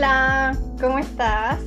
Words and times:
Hola, 0.00 0.56
¿cómo 0.80 0.98
estás? 0.98 1.60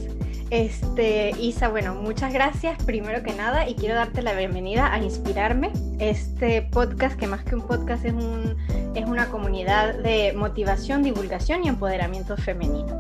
Este, 0.50 1.36
Isa, 1.40 1.70
bueno, 1.70 1.94
muchas 1.94 2.34
gracias 2.34 2.84
primero 2.84 3.22
que 3.22 3.32
nada 3.32 3.70
y 3.70 3.76
quiero 3.76 3.94
darte 3.94 4.24
la 4.24 4.34
bienvenida 4.34 4.92
a 4.92 4.98
Inspirarme, 4.98 5.72
este 6.00 6.64
podcast 6.64 7.16
que 7.16 7.28
más 7.28 7.44
que 7.44 7.54
un 7.54 7.62
podcast 7.62 8.04
es, 8.06 8.14
un, 8.14 8.58
es 8.96 9.06
una 9.06 9.28
comunidad 9.28 10.00
de 10.00 10.34
motivación, 10.34 11.04
divulgación 11.04 11.64
y 11.64 11.68
empoderamiento 11.68 12.36
femenino. 12.36 12.98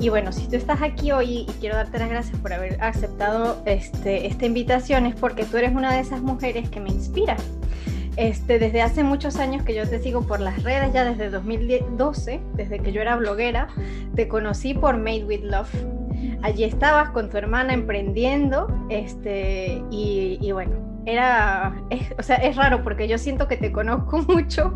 Y 0.00 0.08
bueno, 0.08 0.32
si 0.32 0.48
tú 0.48 0.56
estás 0.56 0.80
aquí 0.80 1.12
hoy 1.12 1.40
y 1.40 1.46
quiero 1.60 1.76
darte 1.76 1.98
las 1.98 2.08
gracias 2.08 2.38
por 2.38 2.54
haber 2.54 2.82
aceptado 2.82 3.60
este, 3.66 4.26
esta 4.26 4.46
invitación 4.46 5.04
es 5.04 5.14
porque 5.14 5.44
tú 5.44 5.58
eres 5.58 5.72
una 5.72 5.92
de 5.92 6.00
esas 6.00 6.22
mujeres 6.22 6.70
que 6.70 6.80
me 6.80 6.88
inspira. 6.88 7.36
Este, 8.16 8.58
desde 8.58 8.82
hace 8.82 9.04
muchos 9.04 9.36
años 9.36 9.62
que 9.62 9.74
yo 9.74 9.88
te 9.88 9.98
sigo 9.98 10.22
por 10.26 10.40
las 10.40 10.62
redes, 10.62 10.92
ya 10.92 11.04
desde 11.04 11.30
2012, 11.30 12.40
desde 12.54 12.78
que 12.78 12.92
yo 12.92 13.00
era 13.00 13.16
bloguera, 13.16 13.68
te 14.14 14.28
conocí 14.28 14.74
por 14.74 14.98
Made 14.98 15.24
with 15.24 15.44
Love. 15.44 15.72
Allí 16.42 16.64
estabas 16.64 17.10
con 17.10 17.30
tu 17.30 17.38
hermana 17.38 17.72
emprendiendo, 17.72 18.68
este, 18.90 19.82
y, 19.90 20.50
bueno, 20.52 20.91
era, 21.06 21.74
o 22.18 22.22
sea, 22.22 22.36
es 22.36 22.56
raro 22.56 22.82
porque 22.82 23.08
yo 23.08 23.18
siento 23.18 23.48
que 23.48 23.56
te 23.56 23.72
conozco 23.72 24.18
mucho 24.28 24.74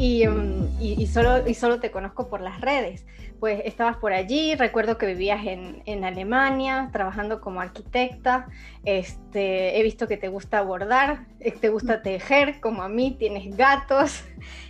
Mm, 0.00 0.80
y, 0.80 1.06
solo, 1.08 1.48
y 1.48 1.54
solo 1.54 1.80
te 1.80 1.90
conozco 1.90 2.28
por 2.28 2.40
las 2.40 2.60
redes. 2.60 3.04
Pues 3.40 3.62
estabas 3.64 3.96
por 3.96 4.12
allí, 4.12 4.54
recuerdo 4.54 4.96
que 4.96 5.06
vivías 5.06 5.44
en, 5.44 5.82
en 5.86 6.04
Alemania, 6.04 6.88
trabajando 6.92 7.40
como 7.40 7.60
arquitecta, 7.60 8.46
este, 8.84 9.78
he 9.78 9.82
visto 9.82 10.06
que 10.08 10.16
te 10.16 10.28
gusta 10.28 10.62
bordar, 10.62 11.26
eh, 11.40 11.52
te 11.52 11.68
gusta 11.68 12.02
tejer, 12.02 12.60
como 12.60 12.82
a 12.82 12.88
mí, 12.88 13.16
tienes 13.18 13.56
gatos, 13.56 14.24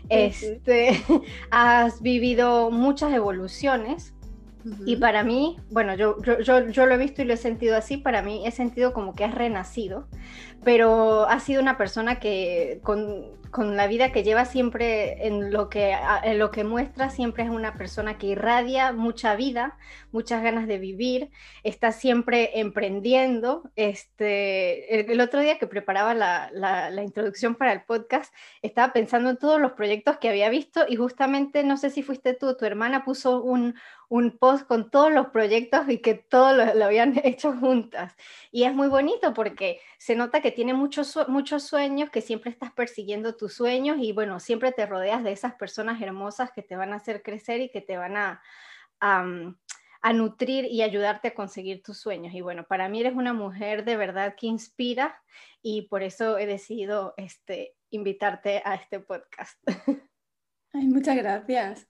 este, 0.09 1.03
has 1.51 2.01
vivido 2.01 2.71
muchas 2.71 3.13
evoluciones. 3.13 4.15
Y 4.85 4.97
para 4.97 5.23
mí, 5.23 5.57
bueno, 5.71 5.95
yo, 5.95 6.21
yo, 6.23 6.41
yo, 6.41 6.69
yo, 6.69 6.85
lo 6.85 6.95
he 6.95 6.99
visto 6.99 7.23
y 7.23 7.25
lo 7.25 7.33
he 7.33 7.39
sentido 7.39 7.75
así, 7.75 7.97
para 7.97 8.21
mí 8.21 8.47
he 8.47 8.51
sentido 8.51 8.93
como 8.93 9.15
que 9.15 9.25
has 9.25 9.35
renacido, 9.35 10.09
pero 10.65 11.29
has 11.29 11.45
sido 11.45 11.63
una 11.63 11.79
persona 11.79 12.19
que 12.19 12.81
con, 12.83 13.39
con 13.51 13.77
la 13.77 13.87
vida 13.87 14.13
que 14.13 14.23
lleva 14.23 14.45
siempre, 14.45 15.27
en 15.27 15.53
lo 15.53 15.69
que, 15.69 15.97
en 16.23 16.39
lo 16.39 16.51
que 16.51 16.65
muestra, 16.65 17.11
siempre 17.11 17.45
es 17.45 17.51
una 17.51 17.75
persona 17.75 18.19
que 18.19 18.29
irradia 18.29 18.93
mucha 18.93 19.37
vida, 19.37 19.79
muchas 20.13 20.43
ganas 20.43 20.67
de 20.67 20.79
vivir, 20.79 21.31
está 21.63 21.93
siempre 21.93 22.61
emprendiendo. 22.61 23.71
Este, 23.77 25.11
el, 25.13 25.21
otro 25.21 25.41
día 25.41 25.59
que 25.59 25.67
preparaba 25.67 26.15
la, 26.15 26.51
la, 26.53 27.03
introducción 27.03 27.55
para 27.55 27.73
el 27.73 27.83
podcast, 27.83 28.35
estaba 28.63 28.93
pensando 28.93 29.31
en 29.31 29.39
todos 29.39 29.61
los 29.61 29.73
proyectos 29.73 30.19
que 30.19 30.29
había 30.29 30.49
visto 30.51 30.85
y 30.89 30.97
justamente, 30.97 31.65
no 31.65 31.77
sé 31.77 31.91
si 31.91 32.03
fuiste 32.03 32.35
tú, 32.35 32.57
tu 32.57 32.65
hermana 32.65 33.05
puso 33.05 33.43
un, 33.43 33.75
un 34.09 34.39
post 34.39 34.67
con 34.67 34.91
todos 34.91 35.13
los 35.13 35.29
proyectos 35.29 35.89
y 35.89 35.99
que 35.99 36.15
todos 36.15 36.57
lo, 36.75 36.85
habían 36.85 37.15
hecho 37.25 37.53
juntas. 37.53 38.15
Y 38.51 38.65
es 38.65 38.75
muy 38.75 38.89
bonito 38.89 39.35
porque 39.35 39.81
se 39.99 40.17
nota 40.17 40.41
que 40.41 40.48
tiene 40.51 40.75
muchos, 40.75 41.19
muchos 41.29 41.65
sueños, 41.65 42.11
que 42.11 42.21
siempre 42.21 42.51
estás 42.51 42.73
persiguiendo 42.73 43.37
tus 43.37 43.55
sueños 43.55 43.99
y 44.01 44.13
bueno, 44.13 44.41
siempre 44.41 44.73
te 44.73 44.87
rodeas 44.87 45.25
de 45.25 45.33
esas 45.33 45.55
personas 45.55 46.01
hermosas 46.01 46.51
que 46.53 46.63
te 46.63 46.77
van 46.77 46.93
a 46.93 46.97
hacer 46.97 47.23
crecer 47.23 47.61
y 47.61 47.71
que 47.71 47.81
te 47.81 47.97
van 47.97 48.17
a, 48.17 48.43
a, 49.01 50.13
nutrir 50.13 50.65
y 50.65 50.83
ayudarte 50.83 51.29
a 51.29 51.35
conseguir 51.35 51.83
tus 51.83 51.99
sueños. 51.99 52.35
Y 52.35 52.41
bueno, 52.41 52.65
para 52.65 52.89
mí 52.89 53.01
eres 53.01 53.15
una 53.15 53.33
mujer 53.33 53.85
de 53.85 53.97
verdad 53.97 54.35
que 54.37 54.47
inspira 54.47 55.21
y 55.63 55.83
por 55.83 56.03
eso 56.03 56.39
he 56.39 56.47
decidido 56.47 57.15
este, 57.17 57.75
invitarte 57.91 58.63
a 58.65 58.75
este 58.75 59.01
podcast. 59.01 59.59
Ay, 60.73 60.87
muchas 60.87 61.17
gracias. 61.17 61.89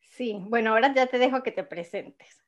Sí, 0.00 0.38
bueno, 0.48 0.70
ahora 0.70 0.94
ya 0.94 1.06
te 1.06 1.18
dejo 1.18 1.42
que 1.42 1.52
te 1.52 1.62
presentes. 1.62 2.45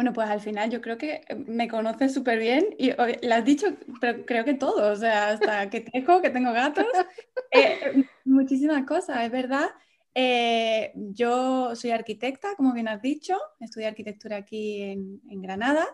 Bueno, 0.00 0.14
pues 0.14 0.30
al 0.30 0.40
final 0.40 0.70
yo 0.70 0.80
creo 0.80 0.96
que 0.96 1.20
eh, 1.28 1.34
me 1.34 1.68
conoces 1.68 2.14
súper 2.14 2.38
bien 2.38 2.74
y 2.78 2.90
le 2.90 3.34
has 3.34 3.44
dicho, 3.44 3.66
pero 4.00 4.24
creo 4.24 4.46
que 4.46 4.54
todo, 4.54 4.90
o 4.90 4.96
sea, 4.96 5.28
hasta 5.28 5.68
que 5.68 5.82
tejo, 5.82 6.22
que 6.22 6.30
tengo 6.30 6.54
gatos, 6.54 6.86
eh, 7.50 8.06
muchísimas 8.24 8.86
cosas, 8.86 9.22
es 9.22 9.30
verdad. 9.30 9.68
Eh, 10.14 10.90
yo 10.94 11.76
soy 11.76 11.90
arquitecta, 11.90 12.56
como 12.56 12.72
bien 12.72 12.88
has 12.88 13.02
dicho, 13.02 13.36
estudié 13.60 13.88
arquitectura 13.88 14.38
aquí 14.38 14.80
en, 14.80 15.20
en, 15.28 15.42
Granada 15.42 15.86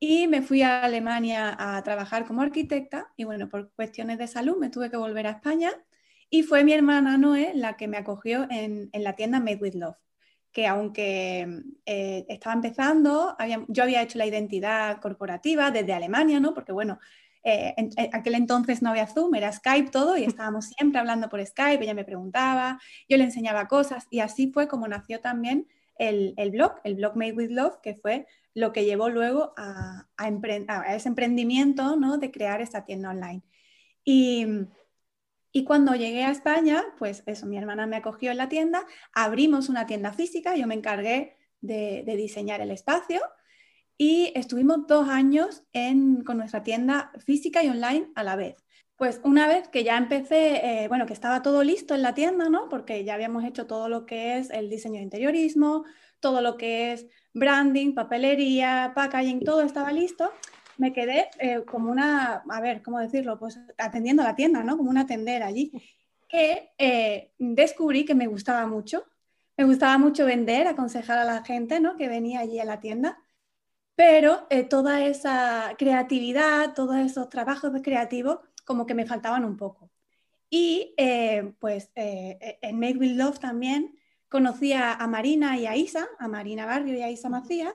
y 0.00 0.26
me 0.26 0.42
fui 0.42 0.62
a 0.62 0.82
Alemania 0.82 1.54
a 1.56 1.80
trabajar 1.84 2.26
como 2.26 2.42
arquitecta 2.42 3.12
y 3.16 3.22
bueno, 3.22 3.48
por 3.48 3.70
cuestiones 3.74 4.18
de 4.18 4.26
salud 4.26 4.56
me 4.56 4.68
tuve 4.68 4.90
que 4.90 4.96
volver 4.96 5.28
a 5.28 5.30
España 5.30 5.70
y 6.28 6.42
fue 6.42 6.64
mi 6.64 6.72
hermana 6.72 7.18
Noé 7.18 7.52
la 7.54 7.76
que 7.76 7.86
me 7.86 7.98
acogió 7.98 8.48
en, 8.50 8.90
en 8.92 9.04
la 9.04 9.14
tienda 9.14 9.38
Made 9.38 9.58
with 9.60 9.74
Love 9.74 10.07
que 10.58 10.66
aunque 10.66 11.62
eh, 11.86 12.26
estaba 12.28 12.52
empezando, 12.52 13.36
yo 13.68 13.84
había 13.84 14.02
hecho 14.02 14.18
la 14.18 14.26
identidad 14.26 15.00
corporativa 15.00 15.70
desde 15.70 15.92
Alemania, 15.92 16.40
¿no? 16.40 16.52
Porque 16.52 16.72
bueno, 16.72 16.98
eh, 17.44 17.74
en, 17.76 17.90
aquel 18.12 18.34
entonces 18.34 18.82
no 18.82 18.90
había 18.90 19.06
Zoom, 19.06 19.36
era 19.36 19.52
Skype 19.52 19.92
todo 19.92 20.16
y 20.16 20.24
estábamos 20.24 20.64
siempre 20.66 20.98
hablando 20.98 21.28
por 21.28 21.46
Skype, 21.46 21.84
ella 21.84 21.94
me 21.94 22.02
preguntaba, 22.02 22.80
yo 23.08 23.16
le 23.16 23.22
enseñaba 23.22 23.68
cosas 23.68 24.08
y 24.10 24.18
así 24.18 24.50
fue 24.50 24.66
como 24.66 24.88
nació 24.88 25.20
también 25.20 25.68
el, 25.96 26.34
blog, 26.50 26.80
el 26.82 26.96
blog 26.96 27.14
Made 27.14 27.34
with 27.34 27.50
Love, 27.50 27.76
que 27.80 27.94
fue 27.94 28.26
lo 28.52 28.72
que 28.72 28.84
llevó 28.84 29.10
luego 29.10 29.54
a, 29.56 30.08
a 30.16 30.96
ese 30.96 31.08
emprendimiento, 31.08 31.94
¿no? 31.94 32.18
De 32.18 32.32
crear 32.32 32.60
esta 32.60 32.84
tienda 32.84 33.10
online. 33.10 33.44
Y, 34.04 34.44
y 35.58 35.64
cuando 35.64 35.96
llegué 35.96 36.22
a 36.22 36.30
España, 36.30 36.84
pues 36.98 37.24
eso, 37.26 37.44
mi 37.44 37.58
hermana 37.58 37.88
me 37.88 37.96
acogió 37.96 38.30
en 38.30 38.36
la 38.36 38.48
tienda, 38.48 38.86
abrimos 39.12 39.68
una 39.68 39.86
tienda 39.86 40.12
física, 40.12 40.54
yo 40.54 40.68
me 40.68 40.76
encargué 40.76 41.36
de, 41.60 42.04
diseñar 42.06 42.60
el 42.60 42.70
espacio 42.70 43.20
y 43.96 44.30
estuvimos 44.36 44.86
dos 44.86 45.08
años 45.08 45.64
con 46.24 46.36
nuestra 46.36 46.62
tienda 46.62 47.10
física 47.18 47.64
y 47.64 47.70
online 47.70 48.12
a 48.14 48.22
la 48.22 48.36
vez. 48.36 48.54
Pues 48.94 49.20
una 49.24 49.48
vez 49.48 49.66
que 49.66 49.82
ya 49.82 49.96
empecé, 49.96 50.84
eh, 50.84 50.86
bueno, 50.86 51.06
que 51.06 51.12
estaba 51.12 51.42
todo 51.42 51.64
listo 51.64 51.96
en 51.96 52.02
la 52.02 52.14
tienda, 52.14 52.48
¿no? 52.48 52.68
Porque 52.68 53.02
ya 53.02 53.14
habíamos 53.14 53.42
hecho 53.44 53.66
todo 53.66 53.88
lo 53.88 54.06
que 54.06 54.38
es 54.38 54.50
el 54.50 54.70
diseño 54.70 54.98
de 54.98 55.02
interiorismo, 55.02 55.84
todo 56.20 56.40
lo 56.40 56.56
que 56.56 56.92
es 56.92 57.08
branding, 57.34 57.94
papelería, 57.94 58.92
packaging, 58.94 59.40
todo 59.40 59.62
estaba 59.62 59.90
listo 59.90 60.30
me 60.78 60.92
quedé 60.92 61.28
eh, 61.38 61.64
como 61.66 61.90
una, 61.90 62.44
a 62.48 62.60
ver, 62.60 62.82
¿cómo 62.82 62.98
decirlo? 63.00 63.38
Pues 63.38 63.58
atendiendo 63.76 64.22
la 64.22 64.34
tienda, 64.34 64.62
¿no? 64.62 64.76
Como 64.76 64.90
una 64.90 65.06
tendera 65.06 65.46
allí, 65.46 65.72
que 66.28 66.72
eh, 66.78 67.32
descubrí 67.38 68.04
que 68.04 68.14
me 68.14 68.28
gustaba 68.28 68.66
mucho. 68.66 69.04
Me 69.56 69.64
gustaba 69.64 69.98
mucho 69.98 70.24
vender, 70.24 70.68
aconsejar 70.68 71.18
a 71.18 71.24
la 71.24 71.44
gente, 71.44 71.80
¿no? 71.80 71.96
Que 71.96 72.08
venía 72.08 72.40
allí 72.40 72.60
a 72.60 72.64
la 72.64 72.80
tienda. 72.80 73.18
Pero 73.96 74.46
eh, 74.50 74.62
toda 74.62 75.04
esa 75.04 75.74
creatividad, 75.76 76.74
todos 76.74 76.96
esos 76.96 77.28
trabajos 77.28 77.72
creativos, 77.82 78.38
como 78.64 78.86
que 78.86 78.94
me 78.94 79.06
faltaban 79.06 79.44
un 79.44 79.56
poco. 79.56 79.90
Y 80.48 80.94
pues 81.58 81.90
en 81.94 82.80
Make 82.80 82.96
With 82.96 83.16
Love 83.16 83.38
también 83.38 83.98
conocí 84.30 84.72
a, 84.72 84.94
a 84.94 85.06
Marina 85.06 85.58
y 85.58 85.66
a 85.66 85.76
Isa, 85.76 86.08
a 86.18 86.26
Marina 86.26 86.64
Barrio 86.64 86.94
y 86.94 87.02
a 87.02 87.10
Isa 87.10 87.28
Macías, 87.28 87.74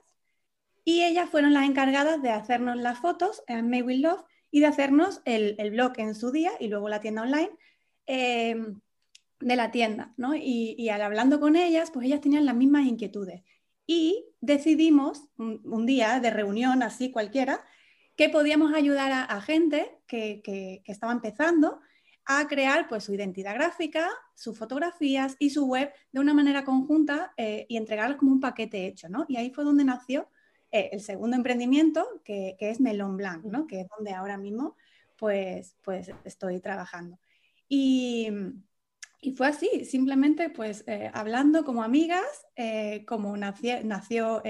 y 0.84 1.02
ellas 1.02 1.30
fueron 1.30 1.54
las 1.54 1.64
encargadas 1.64 2.20
de 2.22 2.30
hacernos 2.30 2.76
las 2.76 2.98
fotos 2.98 3.42
en 3.46 3.70
May 3.70 3.82
Love 3.98 4.22
y 4.50 4.60
de 4.60 4.66
hacernos 4.66 5.22
el, 5.24 5.56
blog 5.70 5.94
en 5.96 6.14
su 6.14 6.30
día 6.30 6.52
y 6.60 6.68
luego 6.68 6.88
la 6.88 7.00
tienda 7.00 7.22
online 7.22 7.50
em, 8.06 8.80
de 9.40 9.56
la 9.56 9.70
tienda. 9.70 10.14
¿no? 10.16 10.34
Y, 10.36 10.88
al 10.90 11.02
hablando 11.02 11.40
con 11.40 11.56
ellas, 11.56 11.90
pues 11.90 12.06
ellas 12.06 12.20
tenían 12.20 12.46
las 12.46 12.54
mismas 12.54 12.86
inquietudes. 12.86 13.42
Y 13.86 14.26
decidimos 14.40 15.24
un, 15.36 15.86
día 15.86 16.20
de 16.20 16.30
reunión 16.30 16.82
así 16.82 17.10
cualquiera 17.10 17.64
que 18.16 18.28
podíamos 18.28 18.72
ayudar 18.74 19.10
a, 19.28 19.40
gente 19.40 19.98
que, 20.06 20.40
que, 20.44 20.82
estaba 20.86 21.12
empezando 21.12 21.80
a 22.26 22.46
crear 22.46 22.88
pues, 22.88 23.04
su 23.04 23.12
identidad 23.12 23.54
gráfica, 23.54 24.08
sus 24.34 24.56
fotografías 24.56 25.36
y 25.38 25.50
su 25.50 25.66
web 25.66 25.92
de 26.12 26.20
una 26.20 26.32
manera 26.32 26.64
conjunta 26.64 27.32
eh, 27.36 27.66
y 27.68 27.76
entregarlos 27.76 28.18
como 28.18 28.32
un 28.32 28.40
paquete 28.40 28.86
hecho. 28.86 29.08
¿no? 29.08 29.26
Y 29.28 29.36
ahí 29.36 29.50
fue 29.50 29.64
donde 29.64 29.84
nació 29.84 30.28
eh, 30.74 30.90
el 30.90 31.00
segundo 31.00 31.36
emprendimiento, 31.36 32.04
que, 32.24 32.56
es 32.58 32.80
Melon 32.80 33.16
Blanc, 33.16 33.44
¿no? 33.44 33.68
que 33.68 33.82
es 33.82 33.88
donde 33.96 34.10
ahora 34.10 34.36
mismo 34.36 34.74
pues, 35.16 35.76
pues 35.84 36.10
estoy 36.24 36.58
trabajando. 36.58 37.20
Y, 37.68 38.28
fue 39.36 39.46
así, 39.46 39.86
simplemente 39.86 40.50
pues 40.50 40.84
eh, 40.86 41.10
hablando 41.14 41.64
como 41.64 41.84
amigas, 41.84 42.26
eh, 42.56 43.04
como 43.06 43.34
nació, 43.36 43.82
nació 43.84 44.42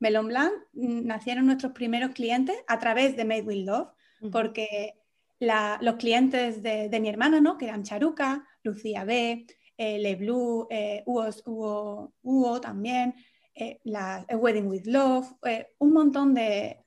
Melon 0.00 0.26
Blanc, 0.26 0.52
nacieron 0.72 1.46
nuestros 1.46 1.72
primeros 1.72 2.10
clientes 2.10 2.56
a 2.66 2.78
través 2.80 3.16
de 3.16 3.24
Made 3.24 3.42
with 3.42 3.64
Love, 3.64 3.88
porque 4.32 4.96
los 5.38 5.94
clientes 5.94 6.62
de, 6.62 7.00
mi 7.00 7.08
hermana, 7.08 7.40
¿no? 7.40 7.56
que 7.56 7.66
eran 7.66 7.84
Charuca, 7.84 8.46
Lucía 8.64 9.04
B, 9.04 9.46
Le 9.78 10.16
Blue, 10.16 10.68
Hugo 11.06 12.60
también, 12.60 13.14
eh, 13.54 13.80
la 13.84 14.24
Wedding 14.30 14.66
with 14.66 14.86
Love, 14.86 15.26
eh, 15.44 15.68
un 15.78 15.92
montón 15.92 16.34
de, 16.34 16.84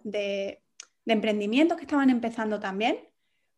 emprendimientos 1.05 1.77
que 1.77 1.83
estaban 1.83 2.09
empezando 2.09 2.59
también, 2.59 2.97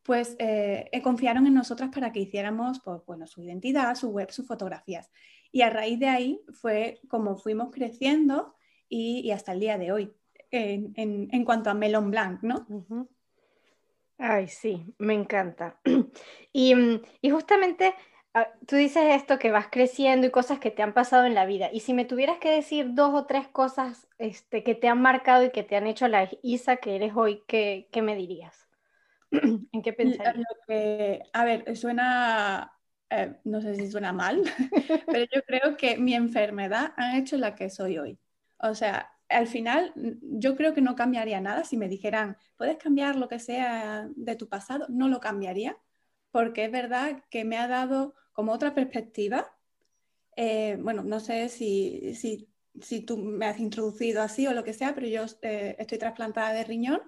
pues 0.03 0.35
eh, 0.39 0.89
confiaron 1.03 1.47
en 1.47 1.53
nosotras 1.53 1.89
para 1.93 2.11
que 2.11 2.19
hiciéramos 2.21 2.81
pues, 2.83 3.01
bueno, 3.05 3.27
su 3.27 3.41
identidad, 3.41 3.95
su 3.95 4.09
web, 4.09 4.31
sus 4.31 4.45
fotografías. 4.45 5.09
Y 5.51 5.61
a 5.61 5.69
raíz 5.69 5.99
de 5.99 6.07
ahí 6.07 6.41
fue 6.53 6.99
como 7.07 7.37
fuimos 7.37 7.71
creciendo 7.71 8.55
y, 8.89 9.31
hasta 9.31 9.53
el 9.53 9.59
día 9.61 9.77
de 9.77 9.91
hoy 9.91 10.13
en, 10.51 11.45
cuanto 11.45 11.69
a 11.69 11.73
Melon 11.73 12.11
Blanc, 12.11 12.41
¿no? 12.41 12.65
Ay, 14.17 14.47
sí, 14.47 14.85
me 14.97 15.13
encanta. 15.13 15.79
Y, 16.53 16.73
y 17.21 17.29
justamente 17.29 17.93
tú 18.67 18.75
dices 18.75 19.03
esto 19.09 19.39
que 19.39 19.51
vas 19.51 19.67
creciendo 19.71 20.27
y 20.27 20.31
cosas 20.31 20.59
que 20.59 20.71
te 20.71 20.83
han 20.83 20.93
pasado 20.93 21.25
en 21.25 21.33
la 21.33 21.45
vida. 21.45 21.69
Y 21.71 21.81
si 21.81 21.93
me 21.93 22.05
tuvieras 22.05 22.37
que 22.39 22.51
decir 22.51 22.93
dos 22.93 23.13
o 23.13 23.25
tres 23.25 23.47
cosas 23.47 24.07
este, 24.17 24.63
que 24.63 24.75
te 24.75 24.87
han 24.87 25.01
marcado 25.01 25.43
y 25.45 25.51
que 25.51 25.63
te 25.63 25.75
han 25.75 25.87
hecho 25.87 26.07
la 26.07 26.29
Isa 26.43 26.77
que 26.77 26.95
eres 26.95 27.13
hoy, 27.15 27.43
¿qué, 27.47 27.89
qué 27.91 28.01
me 28.01 28.15
dirías? 28.15 28.67
¿En 29.31 29.81
qué 29.81 29.93
pensarías? 29.93 30.45
a 31.33 31.45
ver, 31.45 31.75
suena, 31.75 32.73
eh, 33.09 33.39
no 33.43 33.61
sé 33.61 33.75
si 33.75 33.89
suena 33.89 34.13
mal, 34.13 34.43
pero 35.07 35.25
yo 35.33 35.41
creo 35.43 35.77
que 35.77 35.97
mi 35.97 36.13
enfermedad 36.13 36.93
ha 36.97 37.17
hecho 37.17 37.37
la 37.37 37.55
que 37.55 37.69
soy 37.69 37.97
hoy. 37.97 38.19
O 38.59 38.73
sea, 38.75 39.11
al 39.29 39.47
final 39.47 39.93
yo 40.21 40.55
creo 40.55 40.73
que 40.73 40.81
no 40.81 40.95
cambiaría 40.95 41.41
nada 41.41 41.63
si 41.63 41.77
me 41.77 41.89
dijeran, 41.89 42.37
puedes 42.55 42.77
cambiar 42.77 43.15
lo 43.15 43.27
que 43.27 43.39
sea 43.39 44.07
de 44.15 44.35
tu 44.35 44.47
pasado, 44.47 44.85
no 44.89 45.09
lo 45.09 45.19
cambiaría, 45.19 45.77
porque 46.31 46.65
es 46.65 46.71
verdad 46.71 47.23
que 47.29 47.45
me 47.45 47.57
ha 47.57 47.67
dado 47.67 48.15
como 48.33 48.51
otra 48.51 48.73
perspectiva. 48.73 49.55
Eh, 50.35 50.77
bueno, 50.79 51.03
no 51.03 51.19
sé 51.19 51.49
si, 51.49 52.13
si, 52.15 53.01
tú 53.01 53.17
me 53.17 53.47
has 53.47 53.59
introducido 53.59 54.21
así 54.21 54.45
o 54.47 54.53
lo 54.53 54.63
que 54.63 54.73
sea, 54.73 54.93
pero 54.93 55.07
yo 55.07 55.25
eh, 55.41 55.75
estoy 55.79 55.97
trasplantada 55.97 56.53
de 56.53 56.63
riñón, 56.63 57.01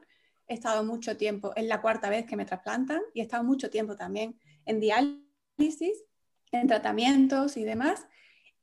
he 0.47 0.55
estado 0.55 0.83
mucho 0.83 1.15
tiempo, 1.15 1.53
es 1.55 1.65
la 1.65 1.81
cuarta 1.81 2.09
vez 2.09 2.25
que 2.25 2.35
me 2.35 2.45
trasplantan 2.45 3.01
y 3.13 3.19
he 3.19 3.23
estado 3.23 3.43
mucho 3.43 3.69
tiempo 3.69 3.95
también 3.95 4.39
en 4.65 4.79
diálisis, 4.79 6.03
en 6.51 6.67
tratamientos 6.67 7.57
y 7.57 7.63
demás. 7.63 8.07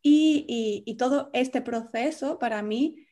y 0.03 0.97
todo 0.99 1.31
este 1.33 1.61
proceso 1.63 2.39
para 2.39 2.63
mí 2.63 3.07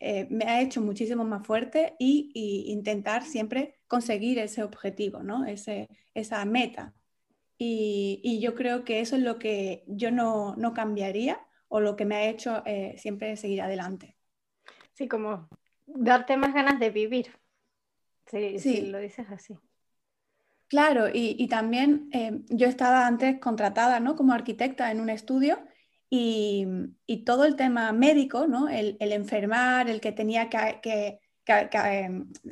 eh, 0.00 0.26
me 0.30 0.44
ha 0.44 0.60
hecho 0.60 0.80
muchísimo 0.80 1.24
más 1.24 1.46
fuerte 1.46 1.96
y, 1.98 2.30
intentar 2.68 3.24
siempre 3.24 3.77
conseguir 3.88 4.38
ese 4.38 4.62
objetivo, 4.62 5.22
¿no? 5.22 5.44
ese, 5.46 5.88
esa 6.14 6.44
meta. 6.44 6.94
Y, 7.60 8.38
yo 8.40 8.54
creo 8.54 8.84
que 8.84 9.00
eso 9.00 9.16
es 9.16 9.22
lo 9.22 9.38
que 9.38 9.82
yo 9.88 10.12
no, 10.12 10.54
no 10.56 10.74
cambiaría 10.74 11.40
o 11.66 11.80
lo 11.80 11.96
que 11.96 12.04
me 12.04 12.14
ha 12.14 12.28
hecho 12.28 12.62
eh, 12.66 12.94
siempre 12.98 13.36
seguir 13.36 13.62
adelante. 13.62 14.16
Sí, 14.94 15.08
como 15.08 15.48
darte 15.86 16.36
más 16.36 16.54
ganas 16.54 16.78
de 16.78 16.90
vivir. 16.90 17.32
Sí, 18.26 18.58
sí. 18.60 18.82
lo 18.82 18.98
dices 18.98 19.26
así. 19.30 19.58
Claro, 20.68 21.08
y, 21.08 21.34
y 21.38 21.48
también 21.48 22.10
eh, 22.12 22.42
yo 22.50 22.68
estaba 22.68 23.06
antes 23.06 23.40
contratada 23.40 24.00
¿no? 24.00 24.14
como 24.14 24.34
arquitecta 24.34 24.90
en 24.92 25.00
un 25.00 25.08
estudio 25.08 25.58
y, 26.10 26.66
todo 27.24 27.44
el 27.44 27.56
tema 27.56 27.92
médico, 27.92 28.46
¿no? 28.46 28.68
el, 28.68 28.96
enfermar, 29.00 29.90
el 29.90 30.00
que 30.00 30.12
tenía 30.12 30.48
que, 30.48 31.20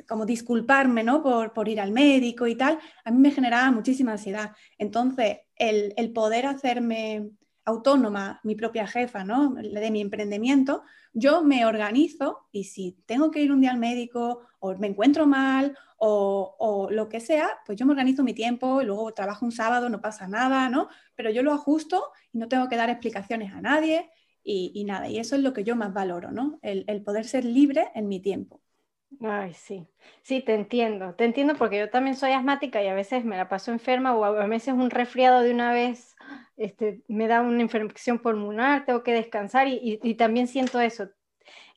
como 0.07 0.25
disculparme 0.25 1.03
¿no? 1.03 1.21
por, 1.53 1.67
ir 1.67 1.79
al 1.79 1.91
médico 1.91 2.47
y 2.47 2.55
tal, 2.55 2.79
a 3.03 3.11
mí 3.11 3.19
me 3.19 3.31
generaba 3.31 3.71
muchísima 3.71 4.13
ansiedad. 4.13 4.51
Entonces, 4.77 5.39
el, 5.55 5.93
el 5.97 6.11
poder 6.11 6.45
hacerme 6.45 7.29
autónoma, 7.65 8.39
mi 8.43 8.55
propia 8.55 8.87
jefa, 8.87 9.23
¿no? 9.23 9.53
de 9.55 9.91
mi 9.91 10.01
emprendimiento, 10.01 10.83
yo 11.13 11.43
me 11.43 11.65
organizo 11.65 12.47
y 12.51 12.65
si 12.65 13.03
tengo 13.05 13.29
que 13.29 13.41
ir 13.41 13.51
un 13.51 13.59
día 13.59 13.71
al 13.71 13.77
médico 13.77 14.47
o 14.59 14.75
me 14.77 14.87
encuentro 14.87 15.27
mal 15.27 15.77
o, 15.97 16.87
lo 16.91 17.09
que 17.09 17.19
sea, 17.19 17.49
pues 17.65 17.77
yo 17.77 17.85
me 17.85 17.91
organizo 17.91 18.23
mi 18.23 18.33
tiempo 18.33 18.81
y 18.81 18.85
luego 18.85 19.13
trabajo 19.13 19.45
un 19.45 19.51
sábado, 19.51 19.89
no 19.89 19.99
pasa 19.99 20.27
nada, 20.27 20.69
¿no? 20.69 20.89
Pero 21.15 21.31
yo 21.31 21.43
lo 21.43 21.53
ajusto 21.53 22.11
y 22.31 22.37
no 22.37 22.47
tengo 22.47 22.69
que 22.69 22.75
dar 22.75 22.89
explicaciones 22.89 23.51
a 23.53 23.61
nadie 23.61 24.09
y, 24.43 24.83
nada. 24.85 25.09
Y 25.09 25.17
eso 25.17 25.35
es 25.35 25.41
lo 25.41 25.53
que 25.53 25.63
yo 25.63 25.75
más 25.75 25.93
valoro, 25.93 26.31
¿no? 26.31 26.59
El, 26.61 27.01
poder 27.03 27.25
ser 27.25 27.45
libre 27.45 27.89
en 27.95 28.07
mi 28.07 28.19
tiempo. 28.19 28.61
Ay, 29.21 29.53
sí, 29.53 29.87
sí, 30.21 30.41
te 30.43 30.53
entiendo, 30.53 31.15
te 31.15 31.23
entiendo 31.23 31.55
porque 31.55 31.79
yo 31.79 31.89
también 31.89 32.15
soy 32.15 32.31
asmática 32.33 32.83
y 32.83 32.87
a 32.87 32.93
veces 32.93 33.23
me 33.25 33.37
la 33.37 33.47
paso 33.49 33.71
enferma 33.71 34.13
o 34.15 34.23
a 34.25 34.45
veces 34.47 34.73
un 34.73 34.89
resfriado 34.91 35.41
de 35.41 35.51
una 35.51 35.71
vez 35.73 36.15
este, 36.57 37.01
me 37.07 37.27
da 37.27 37.41
una 37.41 37.61
infección 37.61 38.19
pulmonar, 38.19 38.85
tengo 38.85 39.03
que 39.03 39.13
descansar 39.13 39.67
y, 39.69 39.99
y 40.03 40.15
también 40.15 40.47
siento 40.47 40.79
eso, 40.81 41.09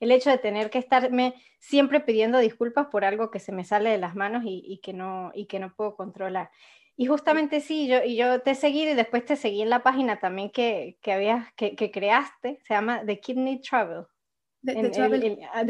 el 0.01 0.13
hecho 0.13 0.31
de 0.31 0.39
tener 0.39 0.71
que 0.71 0.79
estarme 0.79 1.35
siempre 1.61 2.01
pidiendo 2.01 2.39
disculpas 2.39 2.89
por 2.89 3.05
algo 3.05 3.31
que 3.31 3.41
se 3.41 3.53
me 3.53 3.65
sale 3.65 3.91
de 3.91 3.99
las 3.99 4.17
manos 4.17 4.43
y, 4.47 4.81
que, 4.83 4.93
no, 4.95 5.33
y 5.35 5.47
que 5.47 5.61
no 5.61 5.75
puedo 5.75 5.97
controlar. 5.97 6.51
Y 6.97 7.07
justamente 7.07 7.61
sí, 7.61 7.89
yo, 7.89 8.05
y 8.05 8.17
yo 8.17 8.43
te 8.43 8.55
seguí 8.57 8.85
y 8.85 8.95
después 8.95 9.25
te 9.27 9.37
seguí 9.37 9.63
en 9.63 9.71
la 9.71 9.83
página 9.85 10.21
también 10.21 10.51
que, 10.51 10.99
que, 11.03 11.13
habías, 11.13 11.53
que, 11.55 11.77
que 11.77 11.91
creaste, 11.93 12.61
se 12.67 12.75
llama 12.75 13.03
The 13.07 13.21
Kidney 13.21 13.61
Travel. 13.63 14.07
De, 14.63 14.91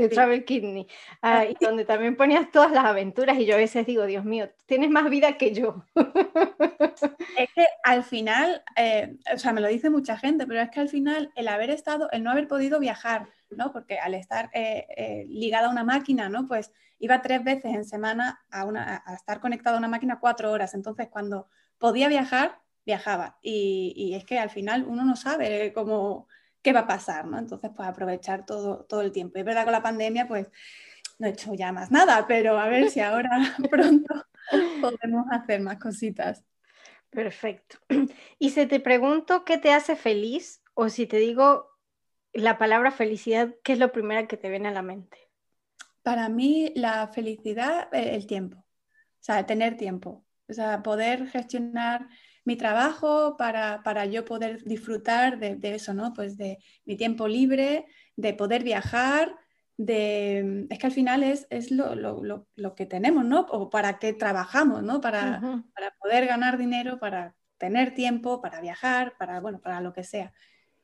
Travel, 0.09 0.45
Kidney, 0.45 0.89
ah, 1.23 1.45
y 1.45 1.57
donde 1.61 1.85
también 1.85 2.17
ponías 2.17 2.51
todas 2.51 2.73
las 2.73 2.85
aventuras 2.85 3.39
y 3.39 3.47
yo 3.47 3.55
a 3.55 3.59
veces 3.59 3.87
digo, 3.87 4.05
Dios 4.05 4.25
mío, 4.25 4.51
tienes 4.67 4.91
más 4.91 5.09
vida 5.09 5.37
que 5.39 5.55
yo. 5.55 5.85
Es 7.37 7.49
que 7.55 7.67
al 7.85 8.05
final, 8.05 8.63
eh, 8.77 9.17
o 9.33 9.39
sea, 9.39 9.53
me 9.53 9.61
lo 9.61 9.69
dice 9.69 9.89
mucha 9.89 10.19
gente, 10.19 10.47
pero 10.47 10.61
es 10.61 10.71
que 10.71 10.81
al 10.81 10.89
final 10.89 11.33
el 11.37 11.49
haber 11.49 11.71
estado, 11.71 12.11
el 12.11 12.23
no 12.23 12.31
haber 12.31 12.49
podido 12.49 12.79
viajar, 12.81 13.29
¿no? 13.51 13.73
Porque 13.73 13.99
al 13.99 14.15
estar 14.15 14.51
eh, 14.53 14.87
eh, 14.97 15.25
ligada 15.29 15.69
a 15.69 15.71
una 15.71 15.85
máquina, 15.85 16.29
¿no? 16.29 16.47
Pues 16.47 16.73
iba 16.99 17.23
tres 17.23 17.43
veces 17.43 17.75
en 17.75 17.85
semana 17.85 18.41
a, 18.51 18.65
una, 18.65 19.03
a 19.07 19.15
estar 19.15 19.41
conectada 19.41 19.77
a 19.77 19.79
una 19.79 19.89
máquina 19.89 20.19
cuatro 20.21 20.51
horas, 20.51 20.75
entonces 20.75 21.09
cuando 21.09 21.49
podía 21.79 22.09
viajar, 22.09 22.59
viajaba. 22.85 23.39
Y, 23.41 23.95
y 23.97 24.15
es 24.15 24.25
que 24.25 24.39
al 24.39 24.51
final 24.51 24.85
uno 24.87 25.05
no 25.05 25.17
sabe 25.17 25.73
cómo 25.73 26.27
qué 26.63 26.73
va 26.73 26.81
a 26.81 26.87
pasar, 26.87 27.27
¿no? 27.27 27.39
Entonces, 27.39 27.71
pues 27.75 27.89
aprovechar 27.89 28.45
todo, 28.45 28.85
todo 28.85 29.03
el 29.03 29.13
tiempo. 29.13 29.39
Y 29.39 29.41
es 29.41 29.47
verdad, 29.47 29.65
con 29.65 29.73
la 29.73 29.83
pandemia, 29.83 30.29
pues 30.29 30.49
no 31.19 31.27
he 31.27 31.31
hecho 31.31 31.55
ya 31.55 31.73
más 31.73 31.91
nada, 31.91 32.27
pero 32.27 32.59
a 32.59 32.69
ver 32.69 32.91
si 32.91 33.01
ahora 33.01 33.31
pronto 33.71 34.27
podemos 34.81 35.27
hacer 35.31 35.61
más 35.61 35.79
cositas. 35.79 36.45
Perfecto. 37.11 37.79
Y 38.39 38.51
si 38.51 38.67
te 38.67 38.81
pregunto 38.81 39.45
qué 39.45 39.59
te 39.59 39.73
hace 39.73 39.97
feliz, 39.97 40.63
o 40.75 40.89
si 40.89 41.07
te 41.07 41.19
digo 41.19 41.69
la 42.33 42.57
palabra 42.59 42.91
felicidad, 42.91 43.55
¿qué 43.65 43.73
es 43.73 43.79
lo 43.79 43.93
primero 43.93 44.27
que 44.29 44.37
te 44.37 44.49
viene 44.49 44.69
a 44.69 44.73
la 44.73 44.83
mente? 44.83 45.19
Para 46.03 46.29
mí, 46.29 46.73
la 46.77 47.09
felicidad, 47.09 47.89
eh, 47.93 48.15
el 48.15 48.27
tiempo. 48.27 48.59
O 48.59 49.23
sea, 49.23 49.45
tener 49.45 49.77
tiempo. 49.77 50.25
O 50.49 50.53
sea, 50.53 50.83
poder 50.83 51.29
gestionar 51.29 52.09
mi 52.45 52.57
trabajo 52.57 53.37
para, 53.37 54.07
yo 54.07 54.25
poder 54.25 54.63
disfrutar 54.65 55.39
de, 55.39 55.75
eso, 55.75 55.95
¿no? 55.95 56.13
Pues 56.15 56.37
de 56.37 56.59
mi 56.85 56.97
tiempo 56.97 57.29
libre, 57.29 57.87
de 58.17 58.35
poder 58.35 58.65
viajar, 58.65 59.37
de... 59.77 60.67
Es 60.71 60.79
que 60.79 60.87
al 60.87 60.93
final 60.93 61.23
es, 61.23 61.47
es 61.51 61.71
lo, 61.71 62.75
que 62.77 62.87
tenemos, 62.87 63.25
¿no? 63.25 63.41
O 63.51 63.71
para 63.71 63.99
qué 63.99 64.13
trabajamos, 64.13 64.83
¿no? 64.83 65.01
Para, 65.01 65.41
para 65.75 65.91
poder 66.01 66.27
ganar 66.27 66.59
dinero, 66.59 66.99
para 66.99 67.35
tener 67.59 67.95
tiempo, 67.95 68.41
para 68.41 68.61
viajar, 68.61 69.15
para, 69.19 69.41
bueno, 69.41 69.61
para 69.61 69.81
lo 69.81 69.93
que 69.93 70.05
sea. 70.05 70.33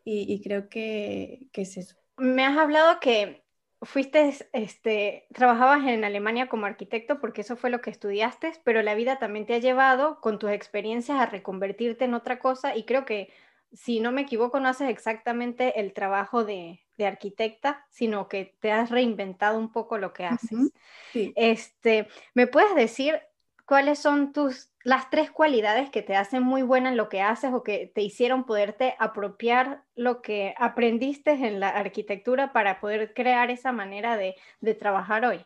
Y, 0.05 0.41
creo 0.41 0.69
que, 0.69 1.49
que 1.53 1.63
es 1.63 1.77
eso. 1.77 1.97
Me 2.17 2.45
has 2.45 2.57
hablado 2.57 3.01
que 3.01 3.46
fuiste, 3.87 4.35
este, 4.53 5.27
trabajabas 5.33 5.87
en 5.87 6.05
Alemania 6.05 6.49
como 6.49 6.67
arquitecto 6.67 7.21
porque 7.21 7.41
eso 7.41 7.57
fue 7.57 7.71
lo 7.71 7.81
que 7.81 7.91
estudiaste, 7.91 8.53
pero 8.65 8.83
la 8.83 8.95
vida 8.95 9.19
también 9.19 9.47
te 9.47 9.55
ha 9.55 9.59
llevado 9.59 10.21
con 10.21 10.39
tus 10.39 10.51
experiencias 10.51 11.19
a 11.19 11.27
reconvertirte 11.27 12.05
en 12.05 12.15
otra 12.15 12.39
cosa 12.39 12.77
y 12.77 12.85
creo 12.85 13.05
que, 13.05 13.33
si 13.73 14.01
no 14.01 14.13
me 14.13 14.23
equivoco, 14.23 14.61
no 14.61 14.69
haces 14.69 14.91
exactamente 14.91 15.81
el 15.81 15.93
trabajo 15.93 16.45
de, 16.45 16.83
arquitecta, 16.99 17.85
sino 17.91 18.27
que 18.27 18.57
te 18.61 18.73
has 18.73 18.91
reinventado 18.91 19.59
un 19.59 19.71
poco 19.71 19.99
lo 19.99 20.15
que 20.15 20.25
haces. 20.25 20.73
Este, 21.13 22.09
¿Me 22.33 22.47
puedes 22.47 22.75
decir 22.75 23.21
cuáles 23.67 23.99
son 23.99 24.33
tus 24.33 24.71
las 24.87 25.11
tres 25.11 25.33
cualidades 25.33 25.91
que 25.91 26.01
te 26.01 26.15
hacen 26.15 26.45
muy 26.45 26.63
buena 26.63 26.91
en 26.91 26.97
lo 26.97 27.09
que 27.09 27.21
haces 27.21 27.53
o 27.53 27.65
que 27.65 27.91
te 27.93 28.03
hicieron 28.03 28.47
poderte 28.47 28.95
apropiar 29.01 29.83
lo 29.97 30.23
que 30.23 30.55
aprendiste 30.59 31.33
en 31.33 31.59
la 31.59 31.71
arquitectura 31.71 32.53
para 32.53 32.79
poder 32.79 33.13
crear 33.13 33.51
esa 33.51 33.73
manera 33.73 34.17
de, 34.17 34.37
trabajar 34.79 35.25
hoy? 35.25 35.45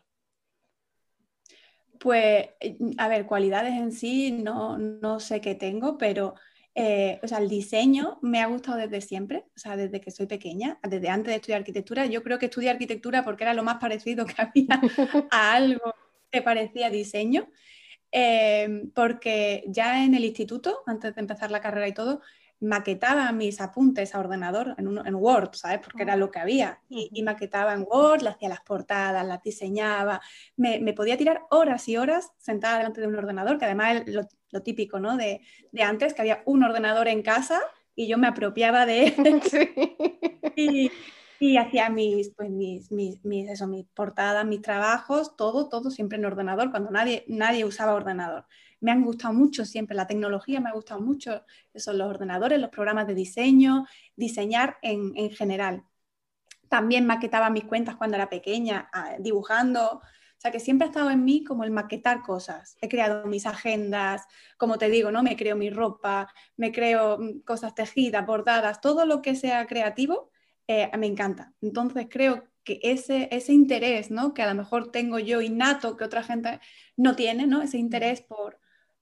Pues, 1.99 2.49
a 2.99 3.07
ver, 3.07 3.25
cualidades 3.25 3.73
en 3.73 3.91
sí 3.91 4.31
no, 4.31 4.77
no 4.77 5.19
sé 5.19 5.41
qué 5.41 5.55
tengo, 5.55 5.97
pero 5.97 6.35
eh, 6.75 7.19
o 7.23 7.27
sea, 7.27 7.39
el 7.39 7.49
diseño 7.49 8.19
me 8.21 8.41
ha 8.41 8.45
gustado 8.45 8.77
desde 8.77 9.01
siempre, 9.01 9.45
o 9.55 9.59
sea, 9.59 9.75
desde 9.75 10.01
que 10.01 10.11
soy 10.11 10.27
pequeña, 10.27 10.79
desde 10.83 11.09
antes 11.09 11.31
de 11.31 11.37
estudiar 11.37 11.61
arquitectura. 11.61 12.05
Yo 12.05 12.21
creo 12.21 12.37
que 12.37 12.45
estudié 12.45 12.69
arquitectura 12.69 13.23
porque 13.23 13.43
era 13.43 13.55
lo 13.55 13.63
más 13.63 13.77
parecido 13.77 14.23
que 14.27 14.35
había 14.37 14.79
a 15.31 15.53
algo 15.55 15.95
que 16.29 16.43
parecía 16.43 16.91
diseño. 16.91 17.47
Em, 18.11 18.91
porque 18.91 19.63
ya 19.67 20.03
en 20.03 20.13
el 20.15 20.25
instituto, 20.25 20.83
antes 20.85 21.15
de 21.15 21.21
empezar 21.21 21.49
la 21.49 21.61
carrera 21.61 21.87
y 21.87 21.93
todo, 21.93 22.21
maquetaba 22.61 23.31
mis 23.31 23.59
apuntes 23.59 24.13
a 24.13 24.19
ordenador 24.19 24.75
en, 24.77 25.15
Word, 25.15 25.55
¿sabes? 25.55 25.79
Porque 25.79 26.03
era 26.03 26.15
lo 26.15 26.29
que 26.29 26.39
había. 26.39 26.79
Y, 26.89 27.23
maquetaba 27.23 27.73
en 27.73 27.87
Word, 27.89 28.21
le 28.21 28.29
hacía 28.29 28.49
las 28.49 28.61
portadas, 28.61 29.25
las 29.25 29.41
diseñaba. 29.41 30.21
Me, 30.57 30.93
podía 30.93 31.17
tirar 31.17 31.41
horas 31.49 31.87
y 31.87 31.97
horas 31.97 32.31
sentada 32.37 32.77
delante 32.77 33.01
de 33.01 33.07
un 33.07 33.15
ordenador, 33.15 33.57
que 33.57 33.65
además 33.65 34.03
es 34.05 34.13
lo, 34.13 34.61
típico, 34.61 34.99
¿no? 34.99 35.17
De, 35.17 35.41
antes, 35.81 36.13
que 36.13 36.21
había 36.21 36.43
un 36.45 36.63
ordenador 36.63 37.07
en 37.07 37.23
casa 37.23 37.59
y 37.95 38.07
yo 38.07 38.17
me 38.17 38.27
apropiaba 38.27 38.85
de 38.85 39.07
él. 39.07 39.41
Y, 40.55 40.91
hacía 41.57 41.89
mis, 41.89 42.29
pues 42.35 42.49
mis, 42.49 42.91
mis, 42.91 43.19
eso, 43.49 43.67
mis 43.67 43.85
portadas, 43.87 44.45
mis 44.45 44.61
trabajos, 44.61 45.35
todo, 45.35 45.69
todo 45.69 45.89
siempre 45.91 46.17
en 46.17 46.25
ordenador, 46.25 46.71
cuando 46.71 46.91
nadie, 46.91 47.25
nadie 47.27 47.65
usaba 47.65 47.93
ordenador 47.93 48.45
me 48.81 48.91
han 48.91 49.03
gustado 49.03 49.33
mucho 49.33 49.63
siempre, 49.65 49.95
la 49.95 50.07
tecnología 50.07 50.59
me 50.59 50.69
ha 50.69 50.73
gustado 50.73 50.99
mucho, 51.01 51.45
son 51.75 51.97
los 51.97 52.09
ordenadores, 52.09 52.59
los 52.59 52.71
programas 52.71 53.07
de 53.07 53.15
diseño, 53.15 53.85
diseñar 54.15 54.77
en, 54.81 55.13
general. 55.31 55.85
También 56.69 57.05
maquetaba 57.05 57.49
mis 57.49 57.65
cuentas 57.65 57.95
cuando 57.95 58.15
era 58.17 58.29
pequeña, 58.29 58.89
ah, 58.93 59.15
dibujando, 59.19 59.97
o 59.97 60.01
sea 60.41 60.51
que 60.51 60.59
siempre 60.59 60.85
ha 60.87 60.89
estado 60.89 61.11
en 61.11 61.23
mí 61.23 61.43
como 61.43 61.63
el 61.63 61.71
maquetar 61.71 62.21
cosas. 62.23 62.75
He 62.81 62.89
creado 62.89 63.27
mis 63.27 63.45
agendas, 63.45 64.23
como 64.57 64.77
te 64.79 64.89
digo, 64.89 65.11
¿no? 65.11 65.21
Me 65.21 65.37
creo 65.37 65.55
mi 65.55 65.69
ropa, 65.69 66.33
me 66.57 66.71
creo 66.71 67.19
mm, 67.19 67.41
cosas 67.41 67.75
tejidas, 67.75 68.25
bordadas, 68.25 68.81
todo 68.81 69.05
lo 69.05 69.21
que 69.21 69.35
sea 69.35 69.67
creativo 69.67 70.30
eh, 70.71 70.97
me 70.97 71.07
encanta. 71.07 71.53
Entonces 71.61 72.07
creo 72.09 72.43
que 72.63 72.79
ese, 72.83 73.27
ese 73.31 73.53
interés, 73.53 74.11
¿no? 74.11 74.33
Que 74.33 74.41
a 74.41 74.47
lo 74.47 74.55
mejor 74.55 74.91
tengo 74.91 75.19
yo 75.19 75.41
innato, 75.41 75.97
que 75.97 76.03
otra 76.03 76.23
gente 76.23 76.59
no 76.95 77.15
tiene, 77.15 77.47
¿no? 77.47 77.61
Ese 77.61 77.77
interés 77.77 78.21
por, 78.21 78.59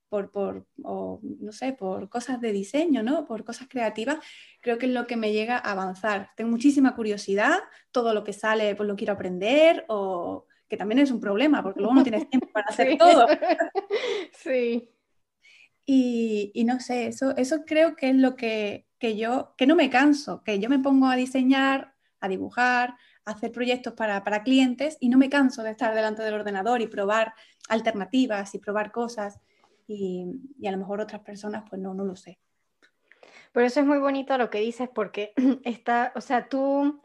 por, 0.08 0.32
por 0.32 0.66
no 0.78 1.52
sé, 1.52 1.74
por 1.74 2.10
cosas 2.10 2.42
de 2.42 2.52
diseño, 2.52 3.04
¿no? 3.04 3.26
Por 3.26 3.44
cosas 3.44 3.68
creativas, 3.70 4.18
creo 4.62 4.78
que 4.78 4.88
es 4.88 4.92
lo 4.94 5.06
que 5.06 5.18
me 5.18 5.32
llega 5.32 5.58
a 5.58 5.72
avanzar. 5.72 6.32
Tengo 6.36 6.50
muchísima 6.50 6.96
curiosidad, 6.96 7.60
todo 7.92 8.14
lo 8.14 8.24
que 8.24 8.34
sale 8.34 8.76
pues 8.76 8.88
lo 8.88 8.96
quiero 8.96 9.14
aprender 9.14 9.86
o 9.90 10.46
que 10.68 10.78
también 10.78 11.00
es 11.00 11.12
un 11.12 11.20
problema 11.20 11.62
porque 11.62 11.82
luego 11.82 11.96
no 11.96 12.04
tienes 12.04 12.30
tiempo 12.30 12.48
para 12.54 12.68
hacer 12.68 12.98
todo. 12.98 13.28
Sí. 14.34 14.90
Y, 15.91 16.51
y, 16.53 16.65
no 16.65 16.79
sé, 16.79 17.08
eso, 17.08 17.36
eso 17.36 17.65
creo 17.65 17.96
que 17.96 18.12
es 18.12 18.15
lo 18.15 18.36
que, 18.36 18.86
que 19.00 19.17
yo, 19.17 19.55
que 19.58 19.65
no 19.65 19.75
me 19.75 19.89
canso, 19.89 20.43
que 20.43 20.60
yo 20.60 20.69
me 20.69 20.77
pongo 20.77 21.08
a 21.08 21.15
diseñar, 21.15 21.96
a 22.19 22.27
dibujar, 22.27 22.96
a 23.25 23.31
hacer 23.31 23.51
proyectos 23.51 23.93
para, 23.93 24.24
para 24.24 24.43
clientes 24.43 24.98
y 25.00 25.10
no 25.10 25.17
me 25.17 25.31
canso 25.31 25.63
de 25.63 25.72
estar 25.72 25.96
delante 25.96 26.22
del 26.22 26.36
ordenador 26.36 26.81
y 26.81 26.86
probar 26.86 27.34
alternativas 27.69 28.53
y 28.53 28.60
probar 28.60 28.91
cosas 28.91 29.39
y, 29.88 30.27
a 30.63 30.69
lo 30.69 30.77
mejor 30.77 31.01
otras 31.01 31.22
personas 31.22 31.63
pues 31.67 31.81
no, 31.81 31.96
no 31.96 32.05
lo 32.05 32.15
sé. 32.15 32.38
Pero 33.51 33.65
eso 33.65 33.79
es 33.79 33.86
muy 33.88 33.98
bonito 33.98 34.38
lo 34.38 34.51
que 34.51 34.60
dices 34.60 34.89
porque 34.93 35.34
está, 35.63 36.12
o 36.15 36.22
sea, 36.22 36.50
tú 36.50 37.01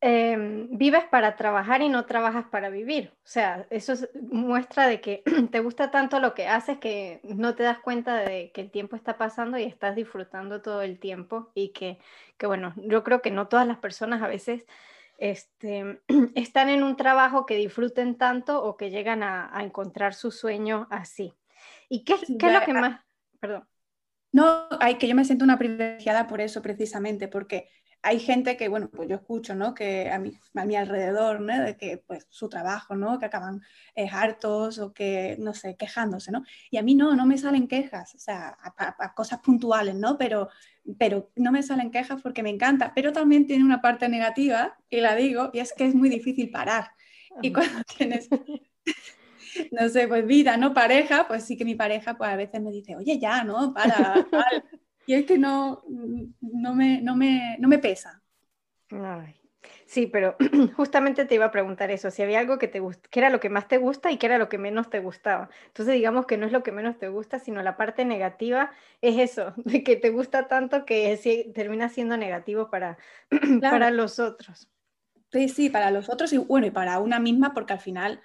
em, 0.00 0.68
vives 0.70 1.04
para 1.04 1.36
trabajar 1.36 1.82
y 1.82 1.88
no 1.88 2.06
trabajas 2.06 2.46
para 2.46 2.70
vivir. 2.70 3.12
O 3.24 3.28
sea, 3.28 3.66
eso 3.70 3.94
muestra 4.30 4.86
de 4.86 5.00
que 5.00 5.22
te 5.50 5.60
gusta 5.60 5.90
tanto 5.90 6.20
lo 6.20 6.34
que 6.34 6.46
haces 6.46 6.78
que 6.78 7.20
no 7.22 7.54
te 7.54 7.62
das 7.62 7.78
cuenta 7.78 8.16
de 8.16 8.50
que 8.52 8.60
el 8.60 8.70
tiempo 8.70 8.96
está 8.96 9.18
pasando 9.18 9.58
y 9.58 9.64
estás 9.64 9.96
disfrutando 9.96 10.62
todo 10.62 10.82
el 10.82 10.98
tiempo 10.98 11.50
y 11.54 11.70
que, 11.70 11.98
que 12.38 12.46
bueno, 12.46 12.74
yo 12.76 13.04
creo 13.04 13.22
que 13.22 13.30
no 13.30 13.48
todas 13.48 13.66
las 13.66 13.78
personas 13.78 14.22
a 14.22 14.28
veces 14.28 14.64
este, 15.18 16.00
están 16.34 16.68
en 16.68 16.82
un 16.82 16.96
trabajo 16.96 17.46
que 17.46 17.56
disfruten 17.56 18.16
tanto 18.16 18.62
o 18.62 18.76
que 18.76 18.90
llegan 18.90 19.22
a, 19.22 19.56
a 19.56 19.62
encontrar 19.62 20.14
su 20.14 20.30
sueño 20.30 20.88
así. 20.90 21.34
¿Y 21.88 22.04
qué, 22.04 22.14
qué 22.38 22.46
es 22.46 22.52
lo 22.52 22.60
que 22.62 22.72
más... 22.72 23.00
Perdón. 23.38 23.66
No, 24.32 24.68
hay 24.78 24.94
que 24.96 25.08
yo 25.08 25.14
me 25.14 25.24
siento 25.24 25.44
una 25.44 25.58
privilegiada 25.58 26.26
por 26.28 26.40
eso 26.40 26.62
precisamente, 26.62 27.26
porque 27.26 27.68
hay 28.02 28.18
gente 28.18 28.56
que, 28.56 28.68
bueno, 28.68 28.88
pues 28.90 29.08
yo 29.08 29.16
escucho, 29.16 29.54
¿no? 29.54 29.74
Que 29.74 30.10
a 30.10 30.18
mi, 30.18 30.32
a 30.54 30.64
mi 30.64 30.76
alrededor, 30.76 31.40
¿no? 31.40 31.62
De 31.62 31.76
que, 31.76 31.98
pues, 31.98 32.26
su 32.30 32.48
trabajo, 32.48 32.96
¿no? 32.96 33.18
Que 33.18 33.26
acaban 33.26 33.62
eh, 33.94 34.08
hartos 34.10 34.78
o 34.78 34.92
que, 34.92 35.36
no 35.38 35.52
sé, 35.52 35.76
quejándose, 35.76 36.32
¿no? 36.32 36.42
Y 36.70 36.78
a 36.78 36.82
mí 36.82 36.94
no, 36.94 37.14
no 37.14 37.26
me 37.26 37.36
salen 37.36 37.68
quejas, 37.68 38.14
o 38.14 38.18
sea, 38.18 38.56
a, 38.62 39.14
cosas 39.14 39.40
puntuales, 39.40 39.94
¿no? 39.94 40.16
Pero, 40.16 40.48
pero 40.98 41.30
no 41.36 41.52
me 41.52 41.62
salen 41.62 41.90
quejas 41.90 42.22
porque 42.22 42.42
me 42.42 42.50
encanta, 42.50 42.92
pero 42.94 43.12
también 43.12 43.46
tiene 43.46 43.64
una 43.64 43.82
parte 43.82 44.08
negativa, 44.08 44.76
y 44.88 45.00
la 45.00 45.14
digo, 45.14 45.50
y 45.52 45.58
es 45.58 45.72
que 45.72 45.86
es 45.86 45.94
muy 45.94 46.08
difícil 46.08 46.50
parar. 46.50 46.92
Y 47.42 47.52
cuando 47.52 47.82
tienes 47.84 48.28
no 49.72 49.88
sé, 49.88 50.08
pues 50.08 50.26
vida, 50.26 50.56
¿no? 50.56 50.74
Pareja, 50.74 51.26
pues 51.28 51.44
sí 51.44 51.56
que 51.56 51.64
mi 51.64 51.74
pareja 51.74 52.16
pues 52.16 52.30
a 52.30 52.36
veces 52.36 52.60
me 52.60 52.70
dice, 52.70 52.96
oye, 52.96 53.18
ya, 53.18 53.44
¿no? 53.44 53.74
Para, 53.74 54.26
Y 55.06 55.14
es 55.14 55.26
que 55.26 55.38
no, 55.38 55.82
no, 56.40 56.74
me, 56.74 57.00
no, 57.02 57.16
me, 57.16 57.56
no 57.58 57.68
me 57.68 57.78
pesa. 57.78 58.22
Sí, 59.86 60.06
pero 60.06 60.36
justamente 60.76 61.24
te 61.24 61.34
iba 61.34 61.46
a 61.46 61.50
preguntar 61.50 61.90
eso, 61.90 62.10
si 62.10 62.22
había 62.22 62.38
algo 62.38 62.58
que 62.58 62.68
te 62.68 62.80
que 63.10 63.18
era 63.18 63.28
lo 63.28 63.40
que 63.40 63.50
más 63.50 63.66
te 63.68 63.78
gusta 63.78 64.10
y 64.12 64.18
que 64.18 64.26
era 64.26 64.38
lo 64.38 64.48
que 64.48 64.58
menos 64.58 64.88
te 64.88 65.00
gustaba. 65.00 65.50
Entonces 65.66 65.94
digamos 65.94 66.26
que 66.26 66.36
no 66.36 66.46
es 66.46 66.52
lo 66.52 66.62
que 66.62 66.72
menos 66.72 66.98
te 66.98 67.08
gusta, 67.08 67.38
sino 67.38 67.62
la 67.62 67.76
parte 67.76 68.04
negativa 68.04 68.70
es 69.00 69.18
eso, 69.18 69.52
de 69.56 69.82
que 69.82 69.96
te 69.96 70.10
gusta 70.10 70.48
tanto 70.48 70.84
que 70.84 71.18
termina 71.54 71.88
siendo 71.88 72.16
negativo 72.16 72.70
para, 72.70 72.98
para 73.60 73.90
los 73.90 74.18
otros. 74.18 74.68
Sí, 75.32 75.48
sí, 75.48 75.70
para 75.70 75.90
los 75.90 76.08
otros 76.08 76.32
y 76.32 76.38
bueno, 76.38 76.66
y 76.66 76.70
para 76.70 76.98
una 76.98 77.20
misma, 77.20 77.52
porque 77.54 77.72
al 77.72 77.80
final 77.80 78.20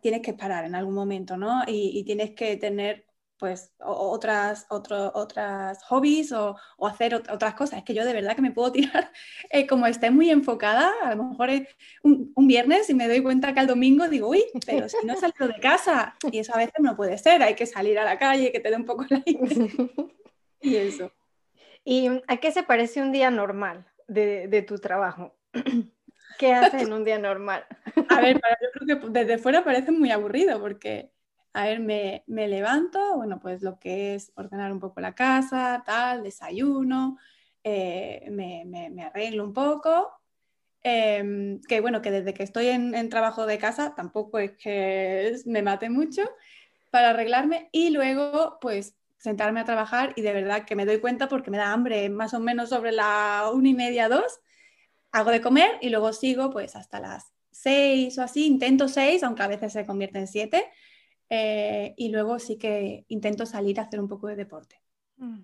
tienes 0.00 0.22
que 0.22 0.34
parar 0.34 0.64
en 0.64 0.74
algún 0.74 0.94
momento, 0.94 1.36
¿no? 1.36 1.62
Y, 1.66 2.04
tienes 2.04 2.32
que 2.32 2.56
tener 2.56 3.06
pues 3.40 3.72
otras, 3.78 4.66
otras 4.68 5.82
hobbies 5.84 6.30
o, 6.30 6.56
hacer 6.86 7.14
otras 7.14 7.54
cosas. 7.54 7.78
Es 7.78 7.84
que 7.84 7.94
yo 7.94 8.04
de 8.04 8.12
verdad 8.12 8.36
que 8.36 8.42
me 8.42 8.52
puedo 8.52 8.70
tirar, 8.72 9.10
eh, 9.50 9.66
como 9.66 9.86
esté 9.86 10.10
muy 10.10 10.30
enfocada, 10.30 10.92
a 11.02 11.14
lo 11.14 11.24
mejor 11.24 11.50
es 11.50 11.68
un, 12.02 12.30
viernes 12.46 12.90
y 12.90 12.94
me 12.94 13.08
doy 13.08 13.22
cuenta 13.22 13.54
que 13.54 13.60
al 13.60 13.66
domingo 13.66 14.08
digo, 14.08 14.28
uy, 14.28 14.44
pero 14.66 14.88
si 14.88 15.06
no 15.06 15.16
salgo 15.16 15.46
de 15.46 15.60
casa, 15.60 16.16
y 16.30 16.40
eso 16.40 16.52
a 16.54 16.58
veces 16.58 16.74
no 16.80 16.96
puede 16.96 17.16
ser, 17.16 17.42
hay 17.42 17.54
que 17.54 17.66
salir 17.66 17.98
a 17.98 18.04
la 18.04 18.18
calle, 18.18 18.52
que 18.52 18.60
te 18.60 18.70
dé 18.70 18.76
un 18.76 18.84
poco 18.84 19.06
la 19.08 19.22
y 20.60 20.76
eso. 20.76 21.12
¿Y 21.84 22.08
a 22.26 22.36
qué 22.38 22.52
se 22.52 22.62
parece 22.62 23.00
un 23.00 23.12
día 23.12 23.30
normal 23.30 23.86
de, 24.06 24.48
de 24.48 24.62
tu 24.62 24.78
trabajo? 24.78 25.34
¿Qué 26.40 26.54
haces 26.54 26.82
en 26.82 26.92
un 26.94 27.04
día 27.04 27.18
normal? 27.18 27.66
A 28.08 28.20
ver, 28.20 28.36
yo 28.62 28.68
creo 28.72 29.00
que 29.00 29.08
desde 29.10 29.36
fuera 29.38 29.62
parece 29.62 29.92
muy 29.92 30.10
aburrido 30.10 30.58
porque, 30.58 31.12
a 31.52 31.64
ver, 31.64 31.80
me, 31.80 32.48
levanto, 32.48 33.16
bueno, 33.16 33.40
pues 33.40 33.62
lo 33.62 33.78
que 33.78 34.14
es 34.14 34.32
ordenar 34.36 34.72
un 34.72 34.80
poco 34.80 35.00
la 35.00 35.14
casa, 35.14 35.82
tal, 35.84 36.22
desayuno, 36.22 37.18
eh, 37.64 38.28
me, 38.30 39.02
arreglo 39.04 39.44
un 39.44 39.52
poco. 39.52 40.12
Em, 40.82 41.60
que 41.62 41.80
bueno, 41.80 42.00
que 42.00 42.10
desde 42.10 42.32
que 42.32 42.42
estoy 42.42 42.68
en, 42.68 43.08
trabajo 43.10 43.46
de 43.46 43.58
casa 43.58 43.94
tampoco 43.94 44.38
es 44.38 44.52
que 44.52 45.36
me 45.44 45.60
mate 45.62 45.90
mucho 45.90 46.22
para 46.90 47.10
arreglarme 47.10 47.68
y 47.70 47.90
luego 47.90 48.58
pues 48.62 48.94
sentarme 49.18 49.60
a 49.60 49.64
trabajar 49.66 50.14
y 50.16 50.22
de 50.22 50.32
verdad 50.32 50.64
que 50.64 50.76
me 50.76 50.86
doy 50.86 50.98
cuenta 50.98 51.28
porque 51.28 51.50
me 51.50 51.58
da 51.58 51.72
hambre 51.72 52.08
más 52.08 52.32
o 52.32 52.40
menos 52.40 52.70
sobre 52.70 52.92
la 52.92 53.50
una 53.52 53.68
y 53.68 53.74
media, 53.74 54.08
dos, 54.08 54.40
hago 55.12 55.30
de 55.30 55.42
comer 55.42 55.72
y 55.82 55.90
luego 55.90 56.12
sigo 56.14 56.50
pues 56.50 56.76
hasta 56.76 57.00
las 57.00 57.32
seis 57.50 58.16
o 58.18 58.22
así, 58.22 58.46
intento 58.46 58.88
seis, 58.88 59.22
aunque 59.22 59.42
a 59.42 59.48
veces 59.48 59.72
se 59.74 59.84
convierte 59.84 60.18
en 60.18 60.26
siete, 60.26 60.70
eh, 61.30 61.94
y 61.96 62.10
luego 62.10 62.38
sí 62.38 62.58
que 62.58 63.06
intento 63.08 63.46
salir 63.46 63.80
a 63.80 63.84
hacer 63.84 64.00
un 64.00 64.08
poco 64.08 64.26
de 64.26 64.36
deporte. 64.36 64.82
Mm. 65.16 65.40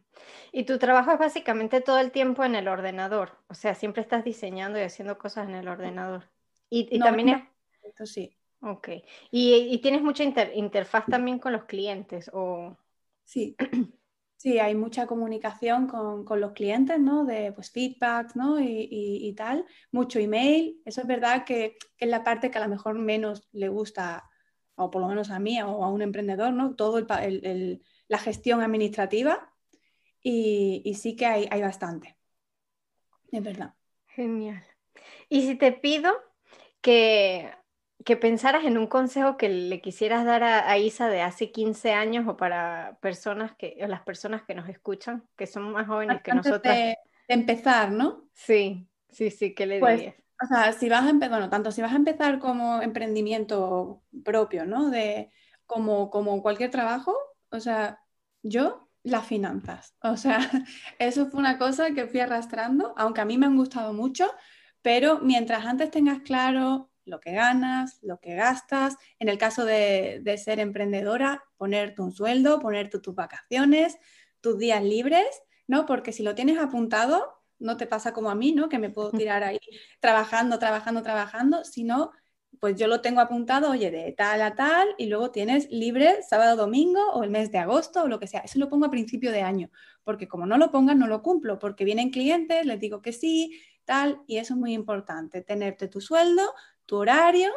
Y 0.53 0.65
tu 0.65 0.79
trabajo 0.79 1.13
es 1.13 1.19
básicamente 1.19 1.81
todo 1.81 1.99
el 1.99 2.11
tiempo 2.11 2.45
en 2.45 2.55
el 2.55 2.69
ordenador, 2.69 3.39
o 3.49 3.55
sea, 3.55 3.75
siempre 3.75 4.03
estás 4.03 4.25
diseñando 4.25 4.79
y 4.79 4.83
haciendo 4.83 5.17
cosas 5.17 5.49
en 5.49 5.55
el 5.55 5.69
ordenador. 5.69 6.31
Y, 6.69 6.99
también 6.99 7.29
es... 7.29 8.11
Sí. 8.11 8.37
Ok. 8.61 8.89
¿Y, 9.31 9.79
tienes 9.79 10.03
mucha 10.03 10.25
interfaz 10.25 11.07
también 11.07 11.39
con 11.39 11.53
los 11.53 11.65
clientes? 11.65 12.31
O... 12.33 12.77
Sí. 13.25 13.57
Sí, 14.39 14.59
hay 14.59 14.75
mucha 14.75 15.07
comunicación 15.07 15.87
con, 15.87 16.41
los 16.41 16.53
clientes, 16.53 17.01
¿no? 17.01 17.25
De 17.25 17.53
pues, 17.53 17.71
feedback, 17.71 18.37
¿no? 18.37 18.61
Y, 18.61 19.33
tal, 19.35 19.65
mucho 19.91 20.19
email. 20.19 20.81
Eso 20.85 21.01
es 21.01 21.07
verdad 21.07 21.45
que, 21.47 21.79
es 21.99 22.09
la 22.09 22.23
parte 22.23 22.51
que 22.51 22.59
a 22.59 22.61
lo 22.61 22.69
mejor 22.69 22.99
menos 22.99 23.49
le 23.53 23.69
gusta, 23.69 24.29
o 24.77 24.91
por 24.91 25.03
lo 25.03 25.09
menos 25.09 25.31
a 25.31 25.39
mí 25.39 25.61
o 25.61 25.85
a 25.85 25.91
un 25.91 26.03
emprendedor, 26.03 26.53
¿no? 26.53 26.75
Todo 26.75 26.99
el, 26.99 27.83
la 28.09 28.19
gestión 28.19 28.63
administrativa. 28.63 29.53
Y, 30.23 30.95
sí 31.01 31.15
que 31.15 31.27
hay, 31.27 31.49
hay 31.51 31.63
bastante. 31.63 32.17
Es 33.31 33.43
verdad. 33.43 33.75
Genial. 34.09 34.65
Y 35.29 35.43
si 35.43 35.55
te 35.55 35.73
pido 35.73 36.13
que 36.81 37.53
que 38.07 38.17
pensaras 38.17 38.65
en 38.65 38.79
un 38.79 38.87
consejo 38.87 39.37
que 39.37 39.49
le 39.49 39.81
quisieras 39.81 40.25
dar 40.25 40.45
a, 40.45 40.79
Isa 40.79 41.09
de 41.09 41.23
hace 41.23 41.51
15 41.51 41.93
años 41.93 42.29
o 42.29 42.37
para 42.37 42.99
personas 43.03 43.53
que, 43.57 43.77
las 43.89 44.03
personas 44.03 44.45
que 44.45 44.55
nos 44.55 44.69
escuchan, 44.69 45.29
que 45.37 45.49
son 45.49 45.73
más 45.73 45.89
jóvenes 45.89 46.23
que 46.23 46.33
nosotros. 46.33 46.63
De, 46.63 46.97
empezar, 47.27 47.91
¿no? 47.91 48.29
Sí, 48.33 48.87
sí, 49.11 49.33
sí, 49.33 49.57
¿qué 49.57 49.67
le 49.67 49.81
pues, 49.81 49.97
dirías? 49.97 50.15
O 50.43 50.47
sea, 50.47 50.73
si 50.73 50.89
vas 50.89 51.05
a 51.05 51.11
empezar, 51.11 51.31
bueno, 51.31 51.51
tanto 51.51 51.71
si 51.73 51.83
vas 51.83 51.93
a 51.93 51.97
empezar 51.97 52.39
como 52.39 52.83
emprendimiento 52.83 54.03
propio, 54.25 54.67
¿no? 54.67 54.91
De, 54.91 55.31
como, 55.67 56.11
como 56.11 56.43
cualquier 56.43 56.71
trabajo, 56.71 57.15
o 57.51 57.61
sea, 57.61 58.01
yo 58.43 58.89
las 59.03 59.27
finanzas. 59.27 59.95
O 60.03 60.17
sea, 60.17 60.39
eso 60.99 61.27
fue 61.27 61.41
una 61.41 61.59
cosa 61.59 61.93
que 61.93 62.07
fui 62.07 62.21
arrastrando, 62.21 62.95
aunque 62.97 63.21
a 63.21 63.25
mí 63.25 63.39
me 63.39 63.47
han 63.47 63.57
gustado 63.57 63.93
mucho, 63.93 64.31
pero 64.83 65.21
mientras 65.21 65.65
antes 65.65 65.91
tengas 65.91 66.21
claro 66.21 66.91
lo 67.05 67.21
que 67.21 67.33
ganas, 67.33 67.99
lo 68.03 68.19
que 68.21 68.35
gastas, 68.35 68.97
en 69.21 69.29
el 69.29 69.39
caso 69.39 69.65
de, 69.65 70.23
ser 70.45 70.59
emprendedora, 70.59 71.45
ponerte 71.57 72.03
un 72.03 72.13
sueldo, 72.13 72.59
ponerte 72.59 72.99
tus 72.99 73.15
vacaciones, 73.15 73.97
tus 74.41 74.59
días 74.59 74.83
libres, 74.83 75.27
¿no? 75.69 75.87
Porque 75.87 76.13
si 76.13 76.23
lo 76.23 76.35
tienes 76.35 76.59
apuntado, 76.59 77.36
no 77.59 77.77
te 77.77 77.87
pasa 77.87 78.13
como 78.13 78.31
a 78.31 78.35
mí, 78.35 78.53
¿no? 78.53 78.69
Que 78.69 78.79
me 78.79 78.91
puedo 78.91 79.11
tirar 79.11 79.43
ahí 79.45 79.59
trabajando, 80.01 80.59
trabajando, 80.59 81.03
trabajando, 81.03 81.65
sino 81.65 82.13
pues 82.61 82.77
yo 82.77 82.87
lo 82.87 83.01
tengo 83.01 83.21
apuntado, 83.21 83.71
oye, 83.71 83.91
de 83.91 84.13
tal 84.13 84.41
a 84.43 84.55
tal, 84.55 84.89
y 84.99 85.07
luego 85.07 85.31
tienes 85.31 85.71
libre 85.71 86.23
sábado, 86.23 86.57
domingo 86.57 87.11
o 87.13 87.23
el 87.23 87.31
mes 87.31 87.53
de 87.53 87.59
agosto 87.59 88.05
o 88.05 88.09
lo 88.09 88.19
que 88.19 88.27
sea. 88.27 88.41
Eso 88.41 88.59
lo 88.59 88.69
pongo 88.69 88.87
a 88.87 88.91
principio 88.91 89.31
de 89.33 89.43
año, 89.43 89.71
porque 90.05 90.29
como 90.29 90.47
no 90.47 90.57
lo 90.57 90.71
pongan, 90.71 90.99
no 90.99 91.07
lo 91.07 91.23
cumplo, 91.23 91.59
porque 91.59 91.85
vienen 91.85 92.11
clientes, 92.11 92.65
les 92.65 92.81
digo 92.81 93.03
que 93.03 93.13
sí, 93.13 93.61
tal, 93.85 94.23
y 94.27 94.39
eso 94.39 94.55
es 94.55 94.61
muy 94.61 94.73
importante, 94.73 95.43
tenerte 95.43 95.89
tu 95.89 96.01
sueldo, 96.01 96.43
tu 96.87 96.97
horario, 96.97 97.51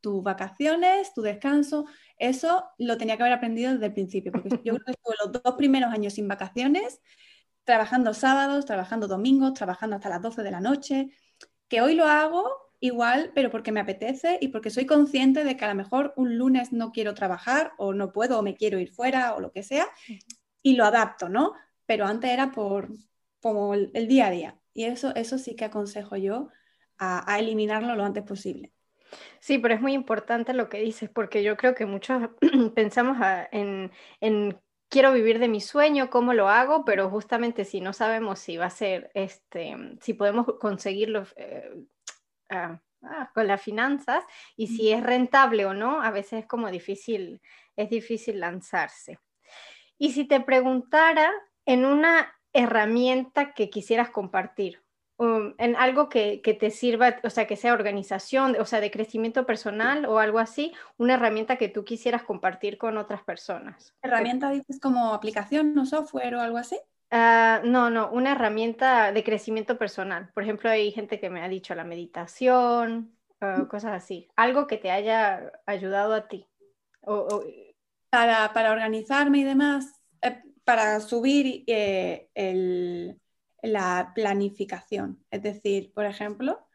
tus 0.00 0.22
vacaciones, 0.22 1.12
tu 1.14 1.22
descanso. 1.22 1.86
Eso 2.18 2.64
lo 2.78 2.96
tenía 2.96 3.16
que 3.16 3.24
haber 3.24 3.34
aprendido 3.34 3.72
desde 3.72 3.86
el 3.86 3.92
principio, 3.92 4.32
porque 4.32 4.60
yo 4.64 4.74
creo 4.76 4.84
que 4.84 4.92
estuve 4.92 5.14
los 5.24 5.42
dos 5.42 5.54
primeros 5.56 5.92
años 5.92 6.14
sin 6.14 6.28
vacaciones, 6.28 7.00
trabajando 7.66 8.14
sábados, 8.14 8.64
trabajando 8.64 9.08
domingos, 9.08 9.52
trabajando 9.52 9.96
hasta 9.96 10.08
las 10.08 10.22
12 10.22 10.42
de 10.42 10.50
la 10.52 10.60
noche, 10.60 11.10
que 11.68 11.82
hoy 11.82 11.94
lo 11.94 12.06
hago 12.06 12.48
igual, 12.80 13.32
pero 13.34 13.50
porque 13.50 13.72
me 13.72 13.80
apetece 13.80 14.38
y 14.40 14.48
porque 14.48 14.70
soy 14.70 14.86
consciente 14.86 15.42
de 15.42 15.56
que 15.56 15.64
a 15.64 15.68
lo 15.68 15.74
mejor 15.74 16.14
un 16.16 16.38
lunes 16.38 16.72
no 16.72 16.92
quiero 16.92 17.12
trabajar 17.14 17.72
o 17.76 17.92
no 17.92 18.12
puedo 18.12 18.38
o 18.38 18.42
me 18.42 18.54
quiero 18.54 18.78
ir 18.78 18.92
fuera 18.92 19.34
o 19.34 19.40
lo 19.40 19.50
que 19.50 19.64
sea 19.64 19.88
y 20.62 20.76
lo 20.76 20.84
adapto, 20.84 21.28
¿no? 21.28 21.54
Pero 21.86 22.06
antes 22.06 22.30
era 22.30 22.52
por 22.52 22.88
como 23.40 23.74
el, 23.74 24.08
día 24.08 24.28
a 24.28 24.30
día 24.30 24.60
y 24.72 24.84
eso, 24.84 25.12
eso 25.16 25.36
sí 25.36 25.56
que 25.56 25.64
aconsejo 25.64 26.16
yo 26.16 26.48
a, 26.98 27.38
eliminarlo 27.38 27.96
lo 27.96 28.04
antes 28.04 28.22
posible. 28.22 28.72
Sí, 29.40 29.58
pero 29.58 29.74
es 29.74 29.80
muy 29.80 29.92
importante 29.92 30.52
lo 30.54 30.68
que 30.68 30.80
dices, 30.80 31.10
porque 31.10 31.42
yo 31.42 31.56
creo 31.56 31.74
que 31.74 31.86
muchos 31.86 32.30
pensamos 32.74 33.18
en, 33.50 33.90
quiero 34.88 35.12
vivir 35.12 35.38
de 35.38 35.48
mi 35.48 35.60
sueño, 35.60 36.10
cómo 36.10 36.32
lo 36.32 36.48
hago, 36.48 36.84
pero 36.84 37.10
justamente 37.10 37.64
si 37.64 37.80
no 37.80 37.92
sabemos 37.92 38.38
si 38.38 38.56
va 38.56 38.66
a 38.66 38.70
ser, 38.70 39.10
este, 39.14 39.76
si 40.00 40.14
podemos 40.14 40.46
conseguirlo 40.60 41.24
eh, 41.36 41.70
Ah, 42.48 42.80
ah, 43.02 43.30
con 43.34 43.46
las 43.46 43.60
finanzas 43.60 44.24
y 44.56 44.68
si 44.68 44.92
es 44.92 45.02
rentable 45.02 45.66
o 45.66 45.74
no, 45.74 46.02
a 46.02 46.10
veces 46.10 46.40
es 46.40 46.46
como 46.46 46.70
difícil, 46.70 47.40
es 47.76 47.90
difícil 47.90 48.40
lanzarse. 48.40 49.18
Y 49.98 50.12
si 50.12 50.26
te 50.26 50.40
preguntara 50.40 51.32
en 51.64 51.84
una 51.84 52.34
herramienta 52.52 53.52
que 53.52 53.68
quisieras 53.68 54.10
compartir, 54.10 54.82
um, 55.18 55.54
en 55.58 55.76
algo 55.76 56.08
que, 56.08 56.38
te 56.58 56.70
sirva, 56.70 57.16
o 57.22 57.30
sea, 57.30 57.46
que 57.46 57.56
sea 57.56 57.72
organización, 57.72 58.56
o 58.58 58.64
sea, 58.64 58.80
de 58.80 58.90
crecimiento 58.90 59.46
personal 59.46 60.06
o 60.06 60.18
algo 60.18 60.38
así, 60.38 60.72
una 60.96 61.14
herramienta 61.14 61.56
que 61.56 61.68
tú 61.68 61.84
quisieras 61.84 62.22
compartir 62.22 62.78
con 62.78 62.98
otras 62.98 63.22
personas. 63.22 63.94
¿Herramienta 64.02 64.50
dices 64.50 64.80
como 64.80 65.14
aplicación 65.14 65.76
o 65.78 65.86
software 65.86 66.34
o 66.34 66.40
algo 66.40 66.58
así? 66.58 66.78
Ah, 67.10 67.60
no, 67.64 67.88
no, 67.88 68.10
una 68.10 68.32
herramienta 68.32 69.12
de 69.12 69.22
crecimiento 69.22 69.78
personal. 69.78 70.30
Por 70.34 70.42
ejemplo, 70.42 70.70
hay 70.70 70.90
gente 70.90 71.20
que 71.20 71.30
me 71.30 71.42
ha 71.42 71.48
dicho 71.48 71.74
la 71.74 71.84
meditación, 71.84 73.16
mm. 73.40 73.66
cosas 73.66 73.92
así. 73.92 74.28
Algo 74.36 74.66
que 74.66 74.76
te 74.76 74.90
haya 74.90 75.52
ayudado 75.66 76.14
a 76.14 76.28
ti. 76.28 76.48
Para, 78.10 78.72
organizarme 78.72 79.38
y 79.38 79.44
demás, 79.44 80.00
eh, 80.22 80.42
para 80.64 80.98
subir 81.00 81.62
eh, 81.66 82.28
la 83.66 84.12
planificación. 84.14 85.24
Es 85.30 85.42
decir, 85.42 85.92
por 85.92 86.06
ejemplo, 86.06 86.66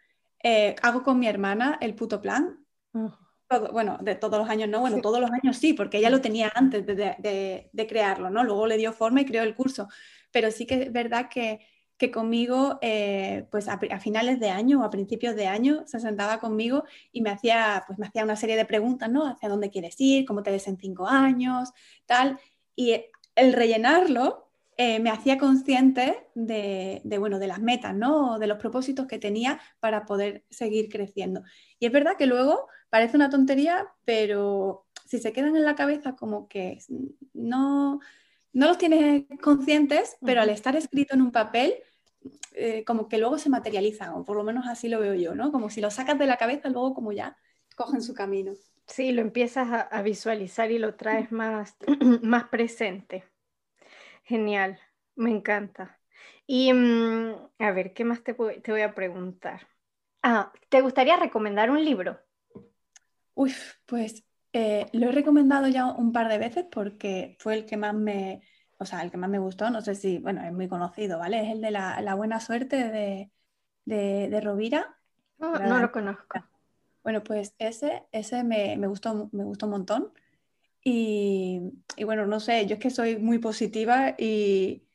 eh, 0.43 0.75
hago 0.82 1.04
con 1.04 1.19
mi 1.19 1.27
hermana 1.27 1.77
el 1.82 1.95
puto 1.95 2.21
plan. 2.21 2.65
bueno, 3.73 3.97
de 4.01 4.15
todos 4.15 4.39
los 4.39 4.49
años 4.49 4.69
no, 4.69 4.80
bueno, 4.80 5.01
todos 5.01 5.19
los 5.19 5.32
años 5.32 5.58
sí, 5.58 5.73
porque 5.73 5.97
ella 5.97 6.10
lo 6.10 6.21
tenía 6.21 6.51
antes 6.56 6.86
de, 6.86 7.69
de, 7.71 7.88
crearlo, 7.88 8.30
¿no? 8.30 8.43
Luego 8.43 8.67
le 8.67 8.77
dio 8.77 8.93
forma 8.93 9.21
y 9.21 9.25
creó 9.25 9.43
el 9.43 9.56
curso 9.56 9.88
pero 10.32 10.51
sí 10.51 10.65
que 10.65 10.84
es 10.84 10.91
verdad 10.91 11.30
que, 11.30 11.60
conmigo, 12.12 12.80
eh, 12.82 13.47
pues 13.51 13.67
a, 13.67 13.77
finales 13.99 14.39
de 14.39 14.49
año 14.49 14.82
o 14.82 14.84
a 14.84 14.89
principios 14.89 15.36
de 15.36 15.45
año, 15.45 15.84
se 15.86 15.99
sentaba 15.99 16.39
conmigo 16.39 16.84
y 17.12 17.21
me 17.21 17.30
hacía, 17.30 17.84
pues 17.86 17.99
me 17.99 18.08
hacía 18.08 18.23
una 18.23 18.36
serie 18.36 18.56
de 18.56 18.65
preguntas, 18.65 19.10
¿no? 19.12 19.27
¿Hacia 19.27 19.49
dónde 19.49 19.69
quieres 19.69 19.95
ir? 19.99 20.25
¿Cómo 20.25 20.41
te 20.41 20.49
ves 20.49 20.67
en 20.67 20.77
cinco 20.77 21.08
años? 21.08 21.71
Tal. 22.08 22.39
Y 22.75 23.06
el 23.36 23.54
rellenarlo 23.54 24.51
eh, 24.84 25.00
me 25.00 25.12
hacía 25.12 25.38
consciente 25.38 26.26
de, 26.34 27.04
bueno, 27.20 27.38
de 27.38 27.46
las 27.46 27.60
metas, 27.60 27.94
¿no? 27.94 28.39
De 28.39 28.48
los 28.48 28.58
propósitos 28.58 29.06
que 29.06 29.20
tenía 29.20 29.62
para 29.80 30.08
poder 30.08 30.44
seguir 30.50 30.89
creciendo. 30.89 31.44
Y 31.78 31.86
es 31.86 31.91
verdad 31.91 32.17
que 32.17 32.26
luego 32.26 32.67
parece 32.89 33.15
una 33.15 33.30
tontería, 33.30 33.86
pero 34.06 34.88
si 35.06 35.20
se 35.20 35.34
quedan 35.34 35.56
en 35.56 35.65
la 35.65 35.76
cabeza 35.76 36.15
como 36.15 36.48
que 36.48 36.80
no, 37.36 38.00
no 38.54 38.67
los 38.67 38.80
tienes 38.80 39.26
conscientes, 39.39 40.17
pero 40.26 40.41
al 40.41 40.50
estar 40.50 40.76
escrito 40.76 41.13
en 41.13 41.22
un 41.22 41.32
papel, 41.32 41.76
eh, 42.56 42.84
como 42.84 43.08
que 43.08 43.20
luego 43.20 43.38
se 43.38 43.52
materializan, 43.52 44.15
o 44.15 44.24
por 44.24 44.36
lo 44.36 44.44
menos 44.44 44.65
así 44.67 44.89
lo 44.89 45.00
veo 45.00 45.13
yo, 45.13 45.36
¿no? 45.36 45.52
Como 45.52 45.70
si 45.70 45.80
lo 45.80 45.91
sacas 45.91 46.17
de 46.17 46.26
la 46.26 46.38
cabeza, 46.38 46.70
luego 46.70 46.96
como 46.96 47.12
ya 47.12 47.38
cogen 47.76 48.02
su 48.02 48.15
camino. 48.15 48.54
Sí, 48.88 49.12
lo 49.12 49.22
empiezas 49.22 49.88
a, 49.91 50.02
visualizar 50.02 50.72
y 50.72 50.80
lo 50.80 50.96
traes 50.96 51.32
más, 51.32 51.76
más 52.24 52.46
presente. 52.46 53.31
Genial, 54.32 54.80
me 55.17 55.30
encanta. 55.30 56.00
Y 56.48 56.72
mm, 56.72 57.36
a 57.60 57.72
ver, 57.72 57.91
¿qué 57.94 58.06
más 58.06 58.24
te, 58.24 58.34
te 58.34 58.72
voy 58.72 58.80
a 58.80 58.96
preguntar? 58.96 59.67
Ah, 60.24 60.54
¿te 60.70 60.80
gustaría 60.80 61.17
recomendar 61.17 61.70
un 61.70 61.84
libro? 61.84 62.17
Uy, 63.34 63.54
pues 63.86 64.24
eh, 64.54 64.88
lo 64.94 65.10
he 65.10 65.12
recomendado 65.12 65.67
ya 65.67 65.88
un 65.88 66.13
par 66.13 66.30
de 66.30 66.38
veces 66.38 66.65
porque 66.72 67.36
fue 67.39 67.56
el 67.56 67.65
que 67.65 67.76
más 67.76 67.94
me, 67.94 68.41
o 68.78 68.86
sea, 68.86 69.02
el 69.02 69.12
que 69.12 69.17
más 69.17 69.30
me 69.30 69.39
gustó. 69.39 69.70
No 69.70 69.82
sé 69.82 69.96
si, 69.96 70.20
bueno, 70.20 70.41
es 70.46 70.54
muy 70.54 70.70
conocido, 70.70 71.20
¿vale? 71.20 71.41
Es 71.44 71.52
el 71.52 71.60
de 71.60 71.72
la, 71.72 72.15
buena 72.15 72.39
suerte 72.39 72.78
de, 72.89 73.32
de, 73.84 74.39
Rovira. 74.39 74.98
Ah, 75.41 75.60
no, 75.67 75.78
lo 75.78 75.91
conozco. 75.91 76.41
Bueno, 77.04 77.22
pues 77.22 77.54
ese, 77.58 78.06
ese 78.13 78.46
me, 78.46 78.78
gustó, 78.88 79.28
me 79.34 79.44
gustó 79.44 79.65
un 79.65 79.72
montón. 79.74 80.13
Y, 80.84 81.62
bueno, 82.06 82.26
no 82.26 82.39
sé, 82.39 82.65
yo 82.65 82.76
es 82.76 82.80
que 82.80 82.89
soy 82.89 83.17
muy 83.17 83.39
positiva 83.39 84.15
y, 84.17 84.88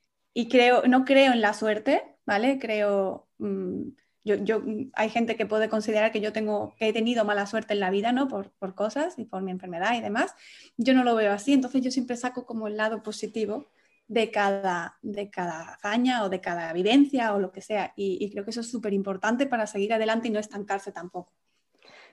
creo, 0.50 0.82
no 0.86 1.04
creo 1.04 1.32
en 1.32 1.40
la 1.40 1.54
suerte, 1.54 2.16
¿vale? 2.26 2.58
Creo, 2.58 3.28
mm, 3.38 3.90
yo, 4.24 4.62
hay 4.94 5.10
gente 5.10 5.36
que 5.36 5.46
puede 5.46 5.68
considerar 5.68 6.10
que 6.12 6.20
yo 6.20 6.32
tengo, 6.32 6.74
que 6.76 6.88
he 6.88 6.92
tenido 6.92 7.24
mala 7.24 7.46
suerte 7.46 7.74
en 7.74 7.80
la 7.80 7.90
vida, 7.90 8.12
¿no? 8.12 8.28
Por, 8.28 8.52
cosas 8.74 9.18
y 9.18 9.24
por 9.26 9.42
mi 9.42 9.52
enfermedad 9.52 9.94
y 9.96 10.00
demás. 10.00 10.34
Yo 10.76 10.94
no 10.94 11.04
lo 11.04 11.14
veo 11.14 11.32
así, 11.32 11.52
entonces 11.52 11.82
yo 11.82 11.90
siempre 11.90 12.16
saco 12.16 12.46
como 12.46 12.66
el 12.66 12.76
lado 12.76 13.02
positivo 13.02 13.66
de 14.08 14.30
cada, 14.30 14.98
de 15.02 15.30
cada 15.30 15.74
hazaña 15.74 16.24
o 16.24 16.28
de 16.28 16.40
cada 16.40 16.72
vivencia 16.72 17.34
o 17.34 17.40
lo 17.40 17.52
que 17.52 17.62
sea. 17.62 17.92
Y, 17.96 18.18
y 18.20 18.30
creo 18.30 18.44
que 18.44 18.50
eso 18.50 18.60
es 18.60 18.70
súper 18.70 18.92
importante 18.92 19.46
para 19.46 19.66
seguir 19.66 19.94
adelante 19.94 20.28
y 20.28 20.30
no 20.32 20.40
estancarse 20.40 20.92
tampoco. 20.92 21.32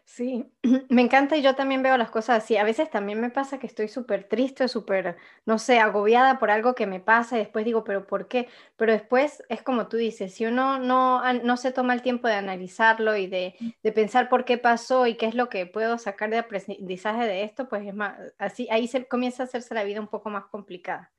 Sí, 0.06 0.46
me 0.90 1.02
encanta 1.02 1.38
y 1.38 1.42
yo 1.42 1.56
también 1.56 1.82
veo 1.82 1.98
las 1.98 2.12
cosas 2.12 2.44
así. 2.44 2.58
A 2.58 2.64
veces 2.64 2.90
también 2.90 3.20
me 3.22 3.30
pasa 3.30 3.58
que 3.58 3.68
estoy 3.68 3.88
súper 3.88 4.28
triste, 4.28 4.68
súper, 4.68 5.18
no 5.46 5.58
sé, 5.58 5.80
agobiada 5.80 6.40
por 6.40 6.52
algo 6.52 6.76
que 6.76 6.86
me 6.86 7.00
pasa 7.00 7.36
y 7.36 7.40
después 7.40 7.66
digo, 7.66 7.84
pero 7.84 8.06
¿por 8.06 8.28
qué? 8.28 8.48
Pero 8.76 8.92
después 8.92 9.44
es 9.50 9.62
como 9.64 9.88
tú 9.88 9.98
dices, 9.98 10.34
si 10.34 10.46
uno 10.46 10.78
no, 10.78 11.22
no 11.34 11.58
se 11.58 11.72
toma 11.72 11.94
el 11.94 12.02
tiempo 12.02 12.28
de 12.28 12.36
analizarlo 12.36 13.16
y 13.16 13.28
de, 13.28 13.56
de, 13.82 13.92
pensar 13.92 14.30
por 14.30 14.46
qué 14.46 14.58
pasó 14.58 15.08
y 15.08 15.16
qué 15.16 15.26
es 15.26 15.36
lo 15.36 15.50
que 15.50 15.66
puedo 15.66 15.98
sacar 15.98 16.30
de 16.30 16.38
aprendizaje 16.38 17.26
de 17.26 17.44
esto, 17.44 17.70
pues 17.70 17.88
es 17.88 17.96
más, 17.96 18.18
así, 18.38 18.68
ahí 18.70 18.88
se 18.88 19.08
comienza 19.08 19.44
a 19.44 19.46
hacerse 19.46 19.74
la 19.74 19.84
vida 19.84 20.00
un 20.02 20.08
poco 20.10 20.30
más 20.30 20.46
complicada. 20.46 21.12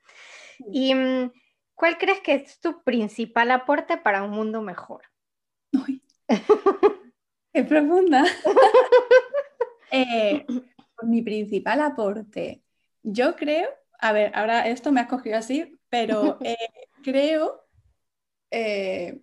¿Y 0.73 0.95
mm, 0.95 1.33
cuál 1.75 1.99
crees 1.99 2.21
que 2.21 2.35
es 2.35 2.61
tu 2.61 2.83
principal 2.85 3.51
aporte 3.51 3.97
para 3.97 4.23
un 4.23 4.31
mundo 4.31 4.63
mejor? 4.63 5.03
Es 7.55 7.67
profunda. 7.67 8.25
Eh, 9.97 10.45
mi 11.03 11.23
principal 11.23 11.81
aporte, 11.81 12.65
yo 13.05 13.37
creo, 13.37 13.69
a 14.01 14.11
ver, 14.13 14.33
ahora 14.35 14.67
esto 14.67 14.91
me 14.91 15.01
ha 15.01 15.07
cogido 15.07 15.37
así, 15.37 15.79
pero 15.89 16.37
eh, 16.43 16.57
creo 17.05 17.65
eh, 18.51 19.21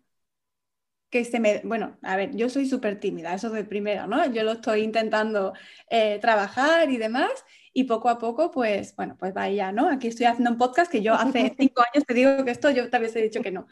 que 1.09 1.25
se 1.25 1.41
me, 1.41 1.59
bueno, 1.65 1.97
a 2.03 2.15
ver, 2.15 2.33
yo 2.37 2.47
soy 2.47 2.69
súper 2.69 3.01
tímida, 3.01 3.33
eso 3.33 3.49
de 3.49 3.65
primero, 3.65 4.07
¿no? 4.07 4.25
Yo 4.31 4.43
lo 4.43 4.53
estoy 4.53 4.83
intentando 4.83 5.51
trabajar 6.21 6.89
y 6.89 6.95
demás, 6.95 7.31
y 7.73 7.83
poco 7.83 8.07
a 8.07 8.17
poco, 8.17 8.49
pues, 8.49 8.95
bueno, 8.95 9.17
pues 9.19 9.33
vaya, 9.33 9.73
¿no? 9.73 9.89
Aquí 9.89 10.07
estoy 10.07 10.27
haciendo 10.27 10.51
un 10.51 10.57
podcast 10.57 10.89
que 10.89 11.01
yo 11.01 11.15
hace 11.15 11.53
cinco 11.59 11.81
años 11.81 12.05
te 12.07 12.13
digo 12.13 12.45
que 12.45 12.51
esto 12.51 12.69
yo 12.69 12.89
te 12.89 12.95
había 12.95 13.09
dicho 13.09 13.41
que 13.41 13.51
no 13.51 13.67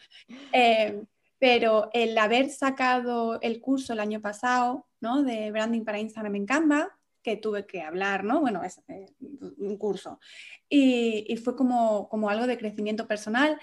pero 1.39 1.89
el 1.93 2.17
haber 2.17 2.49
sacado 2.49 3.39
el 3.41 3.62
curso 3.62 3.93
el 3.93 4.02
año 4.02 4.21
pasado, 4.21 4.88
¿no? 4.99 5.23
De 5.23 5.49
branding 5.52 5.86
para 5.86 5.99
Instagram 5.99 6.36
en 6.36 6.45
Canva, 6.45 6.99
que 7.23 7.38
tuve 7.38 7.65
que 7.65 7.82
hablar, 7.82 8.23
¿no? 8.23 8.41
Bueno, 8.41 8.63
es 8.63 8.82
eh, 8.89 9.08
un 9.19 9.78
curso. 9.78 10.19
Y, 10.69 11.36
fue 11.43 11.56
como, 11.56 12.10
como 12.10 12.30
algo 12.30 12.45
de 12.45 12.58
crecimiento 12.58 13.08
personal. 13.08 13.60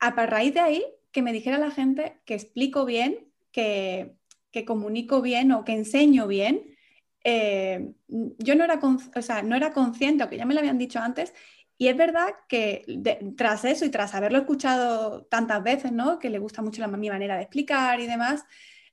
A 0.00 0.10
raíz 0.10 0.54
de 0.54 0.60
ahí, 0.60 0.84
que 1.12 1.22
me 1.22 1.32
dijera 1.32 1.58
la 1.58 1.70
gente 1.70 2.20
que 2.24 2.34
explico 2.34 2.84
bien, 2.84 3.32
que, 3.52 4.16
que 4.50 4.64
comunico 4.64 5.22
bien 5.22 5.52
o 5.52 5.64
que 5.64 5.72
enseño 5.72 6.26
bien, 6.26 6.76
eh, 7.24 7.92
yo 8.06 8.54
no 8.54 8.64
era, 8.64 8.80
o 8.82 9.22
sea, 9.22 9.42
no 9.42 9.56
era 9.56 9.72
consciente, 9.72 10.22
aunque 10.22 10.36
ya 10.36 10.46
me 10.46 10.54
lo 10.54 10.60
habían 10.60 10.78
dicho 10.78 10.98
antes, 10.98 11.34
y 11.78 11.86
es 11.86 11.96
verdad 11.96 12.34
que 12.48 12.84
tras 13.36 13.64
eso 13.64 13.84
y 13.84 13.90
tras 13.90 14.12
haberlo 14.14 14.38
escuchado 14.38 15.26
tantas 15.26 15.62
veces, 15.62 15.92
¿no? 15.92 16.18
que 16.18 16.28
le 16.28 16.40
gusta 16.40 16.60
mucho 16.60 16.80
la, 16.80 16.88
mi 16.88 17.08
manera 17.08 17.36
de 17.36 17.42
explicar 17.42 18.00
y 18.00 18.08
demás, 18.08 18.44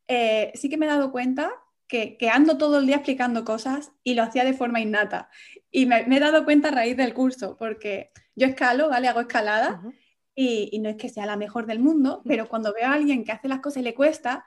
eh, 0.08 0.52
sí 0.54 0.70
que 0.70 0.78
me 0.78 0.86
he 0.86 0.90
dado 0.90 1.12
cuenta 1.12 1.52
que, 1.88 2.18
ando 2.32 2.60
todo 2.60 2.80
el 2.80 2.86
día 2.86 2.98
explicando 2.98 3.44
cosas 3.44 3.92
y 4.04 4.14
lo 4.14 4.22
hacía 4.22 4.44
de 4.44 4.54
forma 4.54 4.82
innata. 4.82 5.30
Y 5.72 5.88
me, 5.88 6.06
he 6.16 6.20
dado 6.20 6.46
cuenta 6.46 6.68
a 6.68 6.72
raíz 6.72 6.96
del 6.96 7.16
curso, 7.16 7.58
porque 7.58 8.12
yo 8.36 8.46
escalo, 8.46 8.90
¿vale? 8.90 9.08
Hago 9.08 9.22
escalada 9.22 9.82
y, 10.36 10.70
y, 10.72 10.80
no 10.80 10.90
es 10.90 10.96
que 10.96 11.10
sea 11.10 11.26
la 11.26 11.38
mejor 11.38 11.66
del 11.66 11.80
mundo, 11.80 12.22
pero 12.26 12.48
cuando 12.48 12.72
veo 12.72 12.88
a 12.88 12.94
alguien 12.94 13.24
que 13.24 13.32
hace 13.32 13.48
las 13.48 13.62
cosas 13.62 13.82
y 13.82 13.84
le 13.84 13.96
cuesta, 13.96 14.46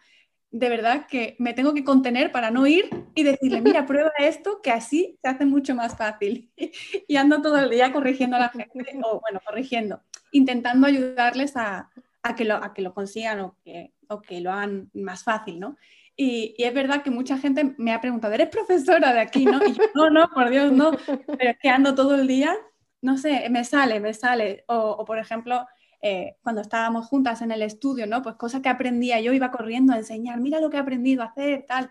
de 0.51 0.69
verdad 0.69 1.07
que 1.07 1.37
me 1.39 1.53
tengo 1.53 1.75
que 1.75 1.85
contener 1.85 2.33
para 2.33 2.51
no 2.51 2.67
ir 2.67 2.89
y 3.15 3.23
decirle, 3.23 3.61
mira, 3.61 3.85
prueba 3.87 4.13
esto, 4.19 4.61
que 4.63 4.71
así 4.71 5.19
se 5.23 5.29
hace 5.29 5.45
mucho 5.45 5.75
más 5.75 5.97
fácil. 5.97 6.51
y 7.09 7.17
ando 7.17 7.43
todo 7.43 7.59
el 7.59 7.71
día 7.71 7.93
corrigiendo 7.93 8.37
a 8.37 8.41
la 8.41 8.49
gente, 8.49 8.99
o 9.05 9.21
bueno, 9.21 9.41
corrigiendo, 9.45 10.03
intentando 10.33 10.87
ayudarles 10.87 11.57
a, 11.57 11.91
que, 12.37 12.45
lo, 12.45 12.57
a 12.57 12.73
que 12.73 12.83
lo 12.83 12.95
consigan 12.95 13.41
o 13.41 13.57
que, 13.65 13.93
o 14.09 14.21
que 14.23 14.41
lo 14.41 14.53
hagan 14.53 14.91
más 14.95 15.25
fácil, 15.25 15.61
¿no? 15.61 15.77
Y, 16.17 16.55
es 16.59 16.75
verdad 16.75 17.03
que 17.03 17.11
mucha 17.11 17.39
gente 17.39 17.75
me 17.79 17.93
ha 17.93 18.01
preguntado, 18.01 18.35
¿eres 18.35 18.49
profesora 18.49 19.13
de 19.13 19.21
aquí, 19.21 19.45
no? 19.45 19.65
Y 19.65 19.73
yo, 19.73 19.85
no, 19.95 20.11
no, 20.11 20.31
por 20.31 20.51
Dios, 20.51 20.73
no, 20.73 20.91
pero 21.07 21.51
es 21.51 21.59
que 21.61 21.69
ando 21.69 21.95
todo 21.95 22.17
el 22.17 22.27
día, 22.27 22.57
no 23.03 23.19
sé, 23.19 23.49
me 23.51 23.65
sale, 23.65 24.01
me 24.01 24.15
sale. 24.15 24.65
O, 24.67 24.77
o 24.77 25.05
por 25.05 25.19
ejemplo, 25.19 25.65
eh, 26.03 26.37
cuando 26.43 26.61
estábamos 26.63 27.07
juntas 27.07 27.43
en 27.43 27.53
el 27.53 27.63
estudio, 27.63 28.07
¿no? 28.07 28.23
Pues 28.23 28.37
cosas 28.37 28.63
que 28.63 28.69
aprendía, 28.69 29.21
yo 29.21 29.33
iba 29.33 29.51
corriendo 29.51 29.93
a 29.93 29.99
enseñar, 29.99 30.41
mira 30.41 30.61
lo 30.61 30.71
que 30.71 30.77
he 30.77 30.81
aprendido 30.81 31.23
a 31.23 31.27
hacer, 31.27 31.65
tal. 31.67 31.91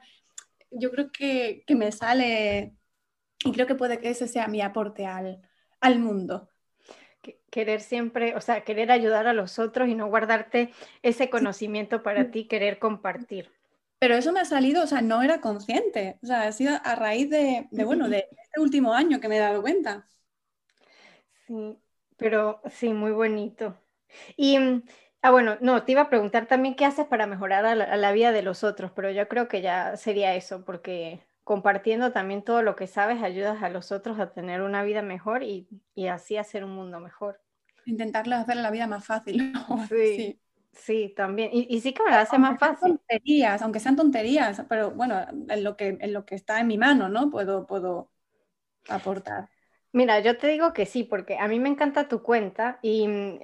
Yo 0.71 0.91
creo 0.91 1.11
que, 1.11 1.63
que 1.67 1.75
me 1.75 1.91
sale 1.91 2.75
y 3.45 3.51
creo 3.53 3.67
que 3.67 3.75
puede 3.75 3.99
que 3.99 4.09
ese 4.11 4.27
sea 4.27 4.47
mi 4.47 4.61
aporte 4.61 5.05
al, 5.05 5.41
al 5.81 5.99
mundo 5.99 6.49
querer 7.49 7.81
siempre, 7.81 8.35
o 8.35 8.41
sea, 8.41 8.63
querer 8.63 8.91
ayudar 8.91 9.27
a 9.27 9.33
los 9.33 9.59
otros 9.59 9.89
y 9.89 9.95
no 9.95 10.07
guardarte 10.07 10.71
ese 11.01 11.29
conocimiento 11.29 12.03
para 12.03 12.31
ti, 12.31 12.47
querer 12.47 12.79
compartir. 12.79 13.51
Pero 13.99 14.15
eso 14.15 14.31
me 14.31 14.39
ha 14.39 14.45
salido, 14.45 14.83
o 14.83 14.87
sea, 14.87 15.01
no 15.01 15.23
era 15.23 15.41
consciente, 15.41 16.19
o 16.21 16.27
sea, 16.27 16.43
ha 16.43 16.51
sido 16.51 16.77
a 16.83 16.95
raíz 16.95 17.29
de, 17.29 17.67
de 17.71 17.83
bueno, 17.83 18.09
de 18.09 18.27
este 18.43 18.59
último 18.59 18.93
año 18.93 19.19
que 19.19 19.27
me 19.27 19.37
he 19.37 19.39
dado 19.39 19.61
cuenta. 19.61 20.07
Sí, 21.47 21.77
pero 22.17 22.61
sí, 22.69 22.93
muy 22.93 23.11
bonito. 23.11 23.77
Y, 24.35 24.59
mm, 24.59 24.83
ah, 25.21 25.31
bueno, 25.31 25.57
no, 25.61 25.83
te 25.83 25.91
iba 25.91 26.01
a 26.01 26.09
preguntar 26.09 26.47
también 26.47 26.75
qué 26.75 26.85
haces 26.85 27.05
para 27.05 27.27
mejorar 27.27 27.65
a 27.65 27.75
la, 27.75 28.11
vida 28.11 28.31
de 28.31 28.41
los 28.41 28.63
otros, 28.63 28.91
pero 28.91 29.11
yo 29.11 29.27
creo 29.27 29.47
que 29.47 29.61
ya 29.61 29.97
sería 29.97 30.35
eso, 30.35 30.63
porque 30.65 31.21
compartiendo 31.43 32.11
también 32.11 32.43
todo 32.43 32.61
lo 32.61 32.75
que 32.75 32.87
sabes 32.87 33.23
ayudas 33.23 33.63
a 33.63 33.69
los 33.69 33.91
otros 33.91 34.19
a 34.19 34.31
tener 34.31 34.61
una 34.61 34.83
vida 34.83 35.01
mejor 35.01 35.43
y, 35.43 35.67
así 36.09 36.37
hacer 36.37 36.63
un 36.63 36.71
mundo 36.71 36.99
mejor. 36.99 37.41
Intentarles 37.85 38.39
hacer 38.39 38.57
la 38.57 38.71
vida 38.71 38.87
más 38.87 39.05
fácil. 39.05 39.53
Sí, 39.89 40.39
sí. 40.73 41.13
también. 41.15 41.49
Y, 41.53 41.79
sí 41.81 41.93
que 41.93 42.03
me 42.03 42.11
la 42.11 42.21
hace 42.21 42.37
más 42.37 42.59
fácil. 42.59 42.97
Tonterías, 42.97 43.61
aunque 43.61 43.79
sean 43.79 43.95
tonterías, 43.95 44.63
pero 44.67 44.91
bueno, 44.91 45.25
en 45.49 45.63
lo 45.63 45.77
que, 45.77 45.97
en 45.99 46.13
lo 46.13 46.25
que 46.25 46.35
está 46.35 46.59
en 46.59 46.67
mi 46.67 46.77
mano, 46.77 47.09
¿no? 47.09 47.29
Puedo, 47.29 47.65
puedo 47.65 48.11
aportar. 48.89 49.49
Mira, 49.93 50.19
yo 50.19 50.37
te 50.37 50.47
digo 50.47 50.73
que 50.73 50.85
sí, 50.85 51.03
porque 51.03 51.37
a 51.37 51.47
mí 51.47 51.59
me 51.59 51.69
encanta 51.69 52.07
tu 52.07 52.21
cuenta 52.21 52.77
y 52.81 53.07
mm, 53.07 53.39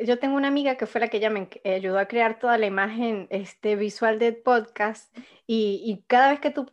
yo 0.00 0.18
tengo 0.18 0.36
una 0.36 0.48
amiga 0.48 0.76
que 0.76 0.86
fue 0.86 1.00
la 1.00 1.08
que 1.08 1.18
ella 1.18 1.30
me 1.30 1.48
ayudó 1.64 1.98
a 1.98 2.06
crear 2.06 2.38
toda 2.38 2.58
la 2.58 2.66
imagen 2.66 3.28
este, 3.30 3.76
visual 3.76 4.18
del 4.18 4.36
podcast 4.36 5.16
y, 5.46 6.04
cada 6.08 6.30
vez 6.30 6.40
que 6.40 6.50
tú, 6.50 6.66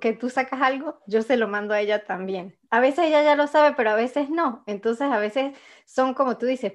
que 0.00 0.12
tú 0.12 0.28
sacas 0.28 0.60
algo, 0.60 1.00
yo 1.06 1.22
se 1.22 1.36
lo 1.38 1.48
mando 1.48 1.72
a 1.72 1.80
ella 1.80 2.04
también. 2.04 2.58
A 2.70 2.80
veces 2.80 3.06
ella 3.06 3.22
ya 3.22 3.36
lo 3.36 3.46
sabe, 3.46 3.74
pero 3.74 3.90
a 3.90 3.94
veces 3.94 4.28
no. 4.28 4.62
Entonces 4.66 5.10
a 5.10 5.18
veces 5.18 5.56
son 5.86 6.12
como 6.14 6.36
tú 6.36 6.46
dices, 6.46 6.74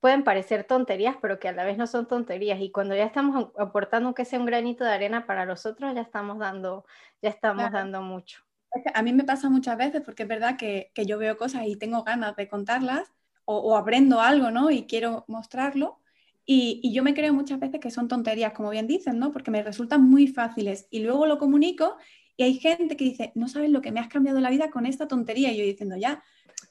pueden 0.00 0.24
parecer 0.24 0.64
tonterías, 0.64 1.16
pero 1.20 1.38
que 1.38 1.48
a 1.48 1.52
la 1.52 1.64
vez 1.64 1.78
no 1.78 1.86
son 1.86 2.08
tonterías. 2.08 2.60
Y 2.60 2.72
cuando 2.72 2.96
ya 2.96 3.04
estamos 3.04 3.50
aportando 3.58 4.14
que 4.14 4.24
sea 4.24 4.40
un 4.40 4.46
granito 4.46 4.84
de 4.84 4.90
arena 4.90 5.26
para 5.26 5.44
los 5.44 5.66
otros, 5.66 5.94
ya 5.94 6.00
estamos 6.00 6.38
dando, 6.38 6.84
ya 7.22 7.30
estamos 7.30 7.70
dando 7.70 8.02
mucho. 8.02 8.47
A 8.94 9.02
mí 9.02 9.12
me 9.12 9.24
pasa 9.24 9.48
muchas 9.48 9.78
veces 9.78 10.02
porque 10.04 10.24
es 10.24 10.28
verdad 10.28 10.56
que, 10.56 10.90
yo 11.06 11.18
veo 11.18 11.36
cosas 11.36 11.66
y 11.66 11.76
tengo 11.76 12.02
ganas 12.04 12.36
de 12.36 12.48
contarlas 12.48 13.10
o, 13.44 13.76
aprendo 13.76 14.20
algo, 14.20 14.50
¿no? 14.50 14.70
Y 14.70 14.84
quiero 14.86 15.24
mostrarlo. 15.26 16.00
Y, 16.44 16.92
yo 16.92 17.02
me 17.02 17.14
creo 17.14 17.32
muchas 17.32 17.60
veces 17.60 17.80
que 17.80 17.90
son 17.90 18.08
tonterías, 18.08 18.52
como 18.52 18.70
bien 18.70 18.86
dicen, 18.86 19.18
¿no? 19.18 19.32
Porque 19.32 19.50
me 19.50 19.62
resultan 19.62 20.02
muy 20.02 20.26
fáciles. 20.28 20.86
Y 20.90 21.00
luego 21.00 21.26
lo 21.26 21.38
comunico 21.38 21.96
y 22.38 22.44
hay 22.44 22.54
gente 22.54 22.96
que 22.96 23.04
dice, 23.04 23.32
no 23.34 23.48
sabes 23.48 23.68
lo 23.70 23.82
que 23.82 23.90
me 23.90 24.00
has 24.00 24.08
cambiado 24.08 24.40
la 24.40 24.50
vida 24.50 24.70
con 24.70 24.86
esta 24.86 25.08
tontería. 25.08 25.52
Y 25.52 25.58
yo 25.58 25.64
diciendo, 25.64 25.96
ya, 25.96 26.22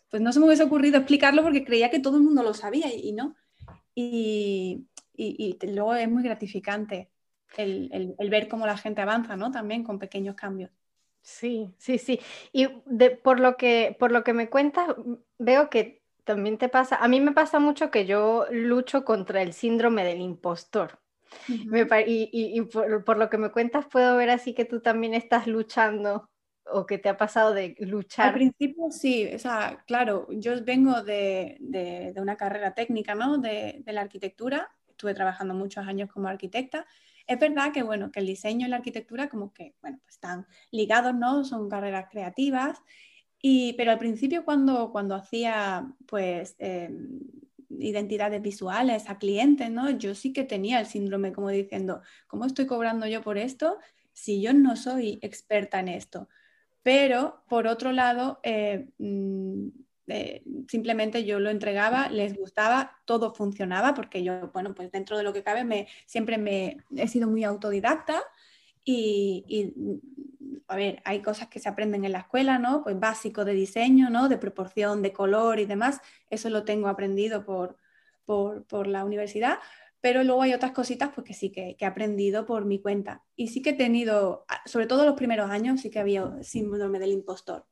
pues 0.09 0.21
no 0.21 0.31
se 0.31 0.39
me 0.39 0.45
hubiese 0.45 0.63
ocurrido 0.63 0.97
explicarlo 0.97 1.43
porque 1.43 1.65
creía 1.65 1.89
que 1.89 1.99
todo 1.99 2.17
el 2.17 2.23
mundo 2.23 2.41
lo 2.41 2.53
sabía 2.53 2.87
y, 2.93 3.11
no. 3.11 3.35
Y, 3.93 4.85
luego 5.61 5.95
es 5.95 6.09
muy 6.09 6.23
gratificante 6.23 7.09
el, 7.57 8.15
el, 8.17 8.29
ver 8.29 8.47
cómo 8.47 8.65
la 8.65 8.77
gente 8.77 9.01
avanza, 9.01 9.35
¿no? 9.35 9.51
También 9.51 9.83
con 9.83 9.99
pequeños 9.99 10.35
cambios. 10.35 10.71
Sí, 11.27 11.73
sí, 11.77 11.97
sí. 11.97 12.21
Y 12.53 12.67
por, 13.21 13.41
lo 13.41 13.57
que, 13.57 13.97
por 13.99 14.13
lo 14.13 14.23
que 14.23 14.31
me 14.31 14.49
cuentas, 14.49 14.95
veo 15.37 15.69
que 15.69 16.01
también 16.23 16.57
te 16.57 16.69
pasa, 16.69 16.95
a 16.95 17.07
mí 17.09 17.19
me 17.19 17.33
pasa 17.33 17.59
mucho 17.59 17.91
que 17.91 18.05
yo 18.05 18.45
lucho 18.49 19.03
contra 19.03 19.41
el 19.41 19.51
síndrome 19.51 20.05
del 20.05 20.21
impostor. 20.21 20.99
y, 22.07 22.61
por, 22.61 23.17
lo 23.17 23.29
que 23.29 23.37
me 23.37 23.51
cuentas, 23.51 23.85
puedo 23.91 24.15
ver 24.15 24.29
así 24.29 24.53
que 24.53 24.63
tú 24.63 24.79
también 24.79 25.13
estás 25.13 25.47
luchando 25.47 26.29
o 26.65 26.85
que 26.85 26.97
te 26.97 27.09
ha 27.09 27.17
pasado 27.17 27.53
de 27.53 27.75
luchar. 27.79 28.29
Al 28.29 28.33
principio 28.33 28.89
sí, 28.89 29.29
o 29.35 29.37
sea, 29.37 29.83
claro, 29.85 30.27
yo 30.29 30.63
vengo 30.63 31.03
de, 31.03 32.13
una 32.15 32.37
carrera 32.37 32.73
técnica, 32.73 33.15
¿no? 33.15 33.37
De, 33.37 33.81
de, 33.83 33.91
la 33.91 33.99
arquitectura, 33.99 34.71
estuve 34.87 35.13
trabajando 35.13 35.53
muchos 35.53 35.85
años 35.85 36.09
como 36.09 36.29
arquitecta 36.29 36.85
es 37.27 37.39
verdad 37.39 37.73
que, 37.73 37.83
bueno, 37.83 38.11
que 38.11 38.19
el 38.19 38.27
diseño 38.27 38.67
y 38.67 38.69
la 38.69 38.77
arquitectura 38.77 39.29
como 39.29 39.53
que, 39.53 39.75
bueno, 39.81 39.99
pues 40.03 40.15
están 40.15 40.47
ligados, 40.71 41.13
¿no? 41.13 41.43
Son 41.43 41.69
carreras 41.69 42.07
creativas. 42.09 42.79
Y, 43.41 43.73
pero 43.73 43.91
al 43.91 43.99
principio 43.99 44.45
cuando, 44.45 44.91
cuando 44.91 45.15
hacía, 45.15 45.93
pues, 46.07 46.55
em, 46.59 47.19
identidades 47.69 48.41
visuales 48.41 49.09
a 49.09 49.17
clientes, 49.17 49.69
¿no? 49.69 49.89
Yo 49.91 50.15
sí 50.15 50.33
que 50.33 50.43
tenía 50.43 50.79
el 50.79 50.85
síndrome 50.87 51.33
como 51.33 51.49
diciendo, 51.49 52.01
¿cómo 52.27 52.45
estoy 52.45 52.65
cobrando 52.65 53.07
yo 53.07 53.21
por 53.21 53.37
esto 53.37 53.77
si 54.13 54.41
yo 54.41 54.53
no 54.53 54.75
soy 54.75 55.19
experta 55.21 55.79
en 55.79 55.89
esto? 55.89 56.29
Pero, 56.81 57.43
por 57.49 57.67
otro 57.67 57.91
lado, 57.91 58.39
eh, 58.43 58.87
mm, 58.97 59.67
eh, 60.07 60.43
simplemente 60.69 61.25
yo 61.25 61.39
lo 61.39 61.49
entregaba, 61.49 62.09
les 62.09 62.35
gustaba, 62.37 62.97
todo 63.05 63.33
funcionaba, 63.33 63.93
porque 63.93 64.23
yo, 64.23 64.51
bueno, 64.53 64.73
pues 64.73 64.91
dentro 64.91 65.17
de 65.17 65.23
lo 65.23 65.33
que 65.33 65.43
cabe, 65.43 65.65
me, 65.65 65.87
siempre 66.05 66.37
me 66.37 66.77
he 66.95 67.07
sido 67.07 67.27
muy 67.27 67.43
autodidacta 67.43 68.23
y, 68.85 69.73
a 70.67 70.75
ver, 70.77 71.01
hay 71.03 71.21
cosas 71.21 71.49
que 71.49 71.59
se 71.59 71.67
aprenden 71.67 72.05
en 72.05 72.13
la 72.13 72.19
escuela, 72.19 72.57
¿no? 72.57 72.83
Pues 72.83 72.97
básico 72.97 73.43
de 73.43 73.53
diseño, 73.53 74.09
¿no? 74.09 74.29
De 74.29 74.37
proporción, 74.37 75.01
de 75.01 75.11
color 75.11 75.59
y 75.59 75.65
demás, 75.65 75.99
eso 76.29 76.49
lo 76.49 76.63
tengo 76.63 76.87
aprendido 76.87 77.43
por, 77.43 77.75
por, 78.25 78.87
la 78.87 79.03
universidad, 79.03 79.59
pero 79.99 80.23
luego 80.23 80.41
hay 80.41 80.53
otras 80.53 80.71
cositas 80.71 81.09
pues 81.13 81.27
que 81.27 81.33
sí 81.33 81.51
que, 81.51 81.75
que, 81.75 81.83
he 81.83 81.87
aprendido 81.87 82.45
por 82.45 82.63
mi 82.63 82.79
cuenta. 82.79 83.23
Y 83.35 83.49
sí 83.49 83.61
que 83.61 83.71
he 83.71 83.73
tenido, 83.73 84.45
sobre 84.65 84.87
todo 84.87 85.05
los 85.05 85.15
primeros 85.15 85.49
años, 85.49 85.81
sí 85.81 85.89
que 85.89 85.99
había 85.99 86.41
síndrome 86.41 86.99
del 86.99 87.11
impostor. 87.11 87.65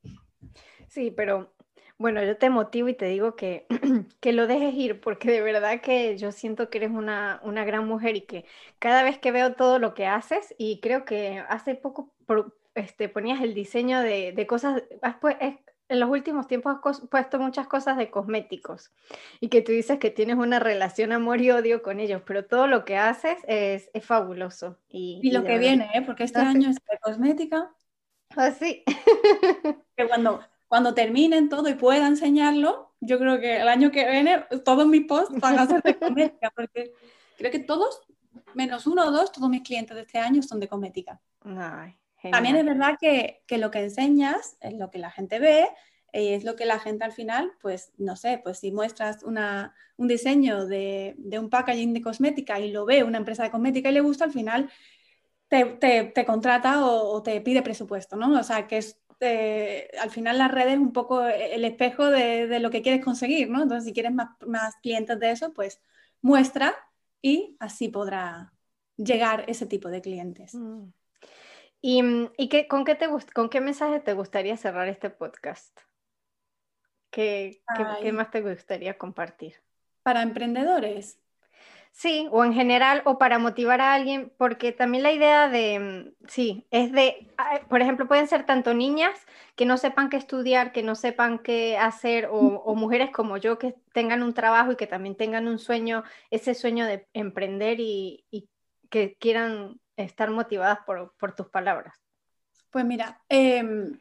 Sí, 0.88 1.10
pero 1.10 1.55
bueno, 1.98 2.22
yo 2.22 2.36
te 2.36 2.50
motivo 2.50 2.88
y 2.88 2.94
te 2.94 3.06
digo 3.06 3.36
que, 3.36 3.66
que 4.20 4.32
lo 4.32 4.46
dejes 4.46 4.74
ir, 4.74 5.00
porque 5.00 5.30
de 5.30 5.40
verdad 5.40 5.80
que 5.80 6.16
yo 6.18 6.32
siento 6.32 6.68
que 6.68 6.78
eres 6.78 6.90
una, 6.90 7.40
una, 7.42 7.64
gran 7.64 7.86
mujer 7.86 8.16
y 8.16 8.22
que 8.22 8.44
cada 8.78 9.02
vez 9.02 9.18
que 9.18 9.32
veo 9.32 9.54
todo 9.54 9.78
lo 9.78 9.94
que 9.94 10.06
haces, 10.06 10.54
y 10.58 10.80
creo 10.80 11.04
que 11.04 11.42
hace 11.48 11.74
poco 11.74 12.14
este, 12.74 13.08
ponías 13.08 13.40
el 13.40 13.54
diseño 13.54 14.00
de, 14.00 14.32
de 14.32 14.46
cosas, 14.46 14.82
en 15.88 16.00
los 16.00 16.10
últimos 16.10 16.46
tiempos 16.46 16.76
has 16.82 17.00
puesto 17.02 17.38
muchas 17.38 17.68
cosas 17.68 17.96
de 17.96 18.10
cosméticos 18.10 18.92
y 19.40 19.48
que 19.48 19.62
tú 19.62 19.72
dices 19.72 19.98
que 19.98 20.10
tienes 20.10 20.36
una 20.36 20.58
relación 20.58 21.12
amor 21.12 21.40
y 21.40 21.50
odio 21.50 21.82
con 21.82 22.00
ellos, 22.00 22.22
pero 22.26 22.44
todo 22.44 22.66
lo 22.66 22.84
que 22.84 22.96
haces 22.96 23.38
es, 23.46 23.88
es 23.94 24.04
fabuloso. 24.04 24.78
Y, 24.88 25.20
y 25.22 25.30
lo 25.30 25.44
que 25.44 25.58
viene, 25.58 25.88
¿eh? 25.94 26.02
porque 26.02 26.24
este 26.24 26.40
año 26.40 26.70
es 26.70 26.76
de 26.76 26.98
cosmética. 27.00 27.72
Así. 28.30 28.82
Ah, 28.88 29.76
que 29.96 30.08
cuando 30.08 30.40
cuando 30.68 30.94
terminen 30.94 31.48
todo 31.48 31.68
y 31.68 31.74
pueda 31.74 32.06
enseñarlo, 32.06 32.94
yo 33.00 33.18
creo 33.18 33.38
que 33.40 33.60
el 33.60 33.68
año 33.68 33.90
que 33.90 34.10
viene 34.10 34.44
todos 34.64 34.86
mis 34.86 35.06
posts 35.06 35.38
van 35.40 35.58
a 35.58 35.66
ser 35.66 35.82
de 35.82 35.94
cosmética, 35.98 36.52
porque 36.54 36.92
creo 37.36 37.50
que 37.50 37.58
todos, 37.60 38.00
menos 38.54 38.86
uno 38.86 39.06
o 39.06 39.10
dos, 39.10 39.32
todos 39.32 39.48
mis 39.48 39.62
clientes 39.62 39.94
de 39.94 40.02
este 40.02 40.18
año 40.18 40.42
son 40.42 40.60
de 40.60 40.68
cosmética. 40.68 41.20
Ay, 41.44 41.94
También 42.30 42.56
es 42.56 42.64
verdad 42.64 42.96
que, 43.00 43.42
lo 43.50 43.70
que 43.70 43.80
enseñas 43.80 44.56
es 44.60 44.74
lo 44.74 44.90
que 44.90 44.98
la 44.98 45.10
gente 45.10 45.38
ve 45.38 45.68
y 46.12 46.28
es 46.28 46.44
lo 46.44 46.56
que 46.56 46.64
la 46.64 46.78
gente 46.78 47.04
al 47.04 47.12
final, 47.12 47.52
pues 47.60 47.92
no 47.98 48.16
sé, 48.16 48.40
pues 48.42 48.58
si 48.60 48.72
muestras 48.72 49.22
una, 49.22 49.74
un 49.96 50.08
diseño 50.08 50.66
de, 50.66 51.14
un 51.38 51.50
packaging 51.50 51.92
de 51.92 52.02
cosmética 52.02 52.58
y 52.58 52.72
lo 52.72 52.86
ve 52.86 53.04
una 53.04 53.18
empresa 53.18 53.42
de 53.42 53.50
cosmética 53.50 53.90
y 53.90 53.94
le 53.94 54.00
gusta, 54.00 54.24
al 54.24 54.32
final 54.32 54.70
te, 55.48 56.24
contrata 56.26 56.84
o, 56.86 57.22
te 57.22 57.40
pide 57.40 57.62
presupuesto, 57.62 58.16
¿no? 58.16 58.38
O 58.38 58.42
sea, 58.42 58.66
que 58.66 58.78
es, 58.78 58.98
eh, 59.20 59.90
al 60.00 60.10
final 60.10 60.38
las 60.38 60.50
redes 60.50 60.74
es 60.74 60.78
un 60.78 60.92
poco 60.92 61.24
el 61.26 61.64
espejo 61.64 62.10
de, 62.10 62.58
lo 62.60 62.70
que 62.70 62.82
quieres 62.82 63.04
conseguir, 63.04 63.50
¿no? 63.50 63.62
Entonces, 63.62 63.84
si 63.84 63.92
quieres 63.92 64.12
más, 64.12 64.30
más 64.46 64.76
clientes 64.76 65.18
de 65.18 65.30
eso, 65.30 65.52
pues 65.52 65.80
muestra 66.20 66.74
y 67.22 67.56
así 67.60 67.88
podrá 67.88 68.52
llegar 68.96 69.44
ese 69.48 69.66
tipo 69.66 69.88
de 69.88 70.00
clientes. 70.00 70.54
Mm. 70.54 70.88
¿Y, 71.80 72.02
mm, 72.02 72.30
qué, 72.50 72.66
con, 72.68 72.84
qué 72.84 72.94
te, 72.94 73.08
con 73.34 73.48
qué 73.48 73.60
mensaje 73.60 74.00
te 74.00 74.12
gustaría 74.12 74.56
cerrar 74.56 74.88
este 74.88 75.10
podcast? 75.10 75.78
¿Qué, 77.10 77.62
qué, 78.02 78.12
más 78.12 78.30
te 78.30 78.42
gustaría 78.42 78.98
compartir? 78.98 79.54
Para 80.02 80.22
emprendedores. 80.22 81.18
Sí, 81.96 82.28
o 82.30 82.44
en 82.44 82.52
general, 82.52 83.00
o 83.06 83.16
para 83.16 83.38
motivar 83.38 83.80
a 83.80 83.94
alguien, 83.94 84.30
porque 84.36 84.70
también 84.70 85.02
la 85.02 85.12
idea 85.12 85.48
de, 85.48 85.78
mm, 85.78 86.26
sí, 86.28 86.66
es 86.70 86.92
de, 86.92 87.32
por 87.70 87.80
ejemplo, 87.80 88.06
pueden 88.06 88.28
ser 88.28 88.44
tanto 88.44 88.74
niñas 88.74 89.18
que 89.54 89.64
no 89.64 89.78
sepan 89.78 90.10
qué 90.10 90.18
estudiar, 90.18 90.72
que 90.72 90.82
no 90.82 90.94
sepan 90.94 91.38
qué 91.38 91.78
hacer, 91.78 92.28
o, 92.30 92.74
mujeres 92.74 93.10
como 93.12 93.38
yo 93.38 93.58
que 93.58 93.76
tengan 93.94 94.22
un 94.22 94.34
trabajo 94.34 94.72
y 94.72 94.76
que 94.76 94.86
también 94.86 95.16
tengan 95.16 95.48
un 95.48 95.58
sueño, 95.58 96.04
ese 96.30 96.52
sueño 96.54 96.84
de 96.84 97.08
emprender 97.14 97.80
y, 97.80 98.26
que 98.90 99.16
quieran 99.18 99.80
estar 99.96 100.30
motivadas 100.30 100.80
por, 100.84 101.34
tus 101.34 101.48
palabras. 101.48 101.98
Pues 102.70 102.84
mira, 102.84 103.22
em, 103.30 103.98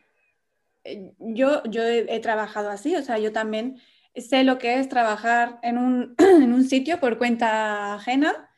eh, 0.83 1.13
yo, 1.19 1.63
yo 1.63 1.81
he, 1.81 2.19
trabajado 2.19 2.69
así, 2.69 2.93
o 2.97 3.01
sea, 3.01 3.19
yo 3.19 3.31
también 3.31 3.79
sé 4.15 4.43
lo 4.43 4.57
que 4.57 4.79
es 4.79 4.89
trabajar 4.89 5.59
en 5.61 5.77
un, 5.77 6.15
en 6.17 6.53
un 6.53 6.63
sitio 6.63 6.99
por 6.99 7.17
cuenta 7.17 7.95
ajena 7.95 8.49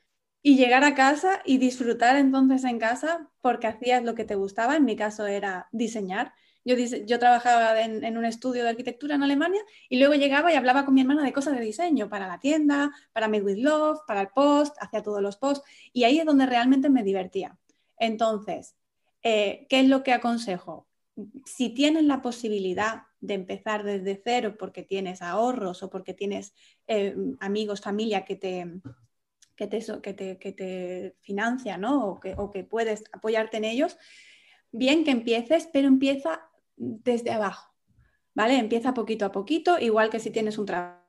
y 0.41 0.55
llegar 0.55 0.83
a 0.83 0.95
casa 0.95 1.41
y 1.45 1.57
disfrutar 1.57 2.15
entonces 2.15 2.63
en 2.63 2.79
casa 2.79 3.29
porque 3.41 3.67
hacías 3.67 4.03
lo 4.03 4.15
que 4.15 4.23
te 4.23 4.35
gustaba. 4.35 4.75
En 4.75 4.85
mi 4.85 4.95
caso 4.95 5.27
era 5.27 5.67
diseñar. 5.71 6.33
Yo, 6.63 6.75
yo 6.75 7.19
trabajaba 7.19 7.81
en, 7.81 8.17
un 8.17 8.25
estudio 8.25 8.63
de 8.63 8.69
arquitectura 8.69 9.15
en 9.15 9.23
Alemania 9.23 9.61
y 9.89 9.99
luego 9.99 10.15
llegaba 10.15 10.51
y 10.51 10.55
hablaba 10.55 10.85
con 10.85 10.93
mi 10.93 11.01
hermana 11.01 11.23
de 11.23 11.31
cosas 11.31 11.55
de 11.55 11.61
diseño 11.61 12.09
para 12.09 12.27
la 12.27 12.39
tienda, 12.39 12.91
para 13.13 13.27
Made 13.27 13.43
with 13.43 13.57
Love, 13.57 13.99
para 14.05 14.21
el 14.21 14.27
post, 14.29 14.75
hacía 14.81 15.01
todos 15.01 15.21
los 15.21 15.37
posts 15.37 15.65
y 15.93 16.03
ahí 16.03 16.19
es 16.19 16.25
donde 16.25 16.45
realmente 16.45 16.89
me 16.89 17.03
divertía. 17.03 17.57
Entonces, 17.97 18.75
eh, 19.23 19.65
¿qué 19.69 19.79
es 19.79 19.87
lo 19.87 20.03
que 20.03 20.13
aconsejo? 20.13 20.87
Si 21.45 21.69
tienes 21.69 22.03
la 22.03 22.21
posibilidad 22.21 23.03
de 23.19 23.33
empezar 23.33 23.83
desde 23.83 24.21
cero 24.23 24.55
porque 24.57 24.83
tienes 24.83 25.21
ahorros 25.21 25.83
o 25.83 25.89
porque 25.89 26.13
tienes 26.13 26.53
eh, 26.87 27.15
amigos, 27.39 27.81
familia 27.81 28.25
que 28.25 28.35
te, 28.35 28.81
que 29.55 29.67
te, 29.67 30.37
que 30.37 30.53
te, 30.53 31.15
financia 31.21 31.77
¿no? 31.77 32.07
o, 32.07 32.19
que, 32.19 32.35
o 32.37 32.51
que 32.51 32.63
puedes 32.63 33.03
apoyarte 33.11 33.57
en 33.57 33.65
ellos, 33.65 33.97
bien 34.71 35.03
que 35.03 35.11
empieces, 35.11 35.67
pero 35.71 35.87
empieza 35.87 36.41
desde 36.75 37.31
abajo, 37.31 37.73
¿vale? 38.35 38.57
Empieza 38.57 38.93
poquito 38.93 39.25
a 39.25 39.31
poquito, 39.31 39.79
igual 39.79 40.09
que 40.09 40.19
si 40.19 40.29
tienes 40.29 40.57
un 40.57 40.67
trabajo, 40.67 41.06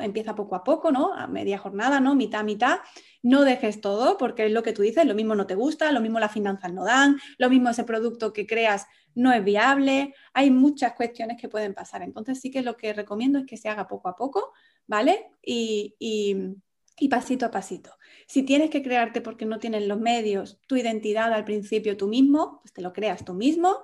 empieza 0.00 0.34
poco 0.34 0.54
a 0.54 0.64
poco, 0.64 0.90
¿no? 0.90 1.14
A 1.14 1.26
media 1.26 1.58
jornada, 1.58 2.00
¿no? 2.00 2.14
Mitad, 2.14 2.44
mitad. 2.44 2.78
No 3.22 3.42
dejes 3.44 3.80
todo 3.80 4.16
porque 4.18 4.46
es 4.46 4.52
lo 4.52 4.62
que 4.62 4.72
tú 4.72 4.82
dices, 4.82 5.04
lo 5.06 5.14
mismo 5.14 5.34
no 5.34 5.46
te 5.46 5.54
gusta, 5.54 5.92
lo 5.92 6.00
mismo 6.00 6.18
las 6.18 6.32
finanzas 6.32 6.72
no 6.72 6.84
dan, 6.84 7.18
lo 7.38 7.48
mismo 7.50 7.70
ese 7.70 7.84
producto 7.84 8.32
que 8.32 8.46
creas 8.46 8.86
no 9.14 9.32
es 9.32 9.44
viable, 9.44 10.14
hay 10.32 10.50
muchas 10.50 10.94
cuestiones 10.94 11.40
que 11.40 11.48
pueden 11.48 11.74
pasar. 11.74 12.02
Entonces 12.02 12.40
sí 12.40 12.50
que 12.50 12.62
lo 12.62 12.76
que 12.76 12.92
recomiendo 12.92 13.38
es 13.38 13.46
que 13.46 13.56
se 13.56 13.68
haga 13.68 13.86
poco 13.86 14.08
a 14.08 14.16
poco, 14.16 14.52
¿vale? 14.86 15.30
Y, 15.42 15.94
y, 15.98 17.08
pasito 17.08 17.46
a 17.46 17.50
pasito. 17.50 17.90
Si 18.26 18.44
tienes 18.44 18.70
que 18.70 18.82
crearte 18.82 19.20
porque 19.20 19.44
no 19.44 19.58
tienes 19.58 19.86
los 19.86 19.98
medios, 19.98 20.60
tu 20.66 20.76
identidad 20.76 21.32
al 21.32 21.44
principio 21.44 21.96
tú 21.96 22.06
mismo, 22.06 22.60
pues 22.62 22.72
te 22.72 22.80
lo 22.80 22.92
creas 22.92 23.24
tú 23.24 23.34
mismo, 23.34 23.78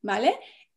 ¿vale? 0.00 0.34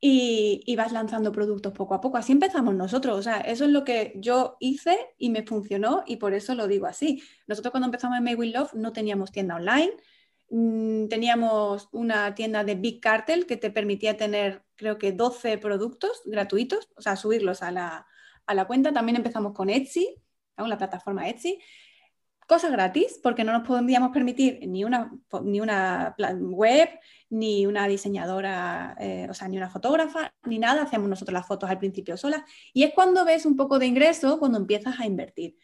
Y, 0.08 0.76
vas 0.76 0.91
lanzando 0.91 1.32
productos 1.32 1.74
poco 1.74 1.96
a 1.96 2.02
poco. 2.02 2.18
Así 2.18 2.32
empezamos 2.32 2.76
nosotros. 2.76 3.18
O 3.18 3.22
sea, 3.24 3.38
eso 3.38 3.65
es 3.65 3.72
lo 3.72 3.84
que 3.84 4.13
yo 4.18 4.58
hice 4.60 4.98
y 5.18 5.30
me 5.30 5.44
funcionó 5.44 6.04
y 6.06 6.18
por 6.18 6.34
eso 6.34 6.54
lo 6.54 6.68
digo 6.68 6.86
así. 6.86 7.24
Nosotros 7.48 7.72
cuando 7.72 7.86
empezamos 7.86 8.18
en 8.18 8.24
May 8.24 8.36
With 8.36 8.54
Love 8.54 8.74
no 8.74 8.94
teníamos 8.94 9.32
tienda 9.32 9.56
online, 9.56 9.94
Mm, 10.50 11.08
teníamos 11.08 11.89
una 11.91 12.36
tienda 12.36 12.63
de 12.63 12.76
Big 12.76 13.02
Cartel 13.02 13.46
que 13.46 13.58
te 13.58 13.72
permitía 13.72 14.15
tener, 14.15 14.63
creo 14.76 14.98
que 14.98 15.12
12 15.12 15.58
productos 15.58 16.22
gratuitos, 16.26 16.89
o 16.96 17.02
sea, 17.02 17.15
subirlos 17.15 17.62
a 17.63 17.72
la, 17.72 18.08
cuenta. 18.68 18.94
También 18.94 19.15
empezamos 19.18 19.54
con 19.54 19.70
Etsy, 19.70 20.15
la 20.58 20.78
plataforma 20.78 21.28
Etsy. 21.30 21.60
Cosas 22.45 22.71
gratis, 22.71 23.19
porque 23.23 23.43
no 23.43 23.51
nos 23.53 23.67
podíamos 23.67 24.12
permitir 24.12 24.60
ni 24.67 24.84
una, 24.84 25.12
ni 25.43 25.62
una 25.62 26.15
web, 26.39 26.89
ni 27.29 27.65
una 27.65 27.88
diseñadora, 27.88 28.95
eh, 28.99 29.27
o 29.29 29.34
sea, 29.34 29.47
ni 29.47 29.58
una 29.58 29.69
fotógrafa, 29.69 30.31
ni 30.43 30.60
nada. 30.60 30.84
Hacíamos 30.84 31.10
nosotros 31.10 31.34
las 31.34 31.47
fotos 31.47 31.69
al 31.69 31.79
principio 31.79 32.17
solas. 32.17 32.43
Y 32.71 32.84
es 32.84 32.93
cuando 32.93 33.25
ves 33.25 33.45
un 33.45 33.55
poco 33.55 33.79
de 33.79 33.88
ingreso, 33.88 34.38
cuando 34.38 34.60
empiezas 34.60 34.99
a 34.99 35.05
invertir. 35.05 35.58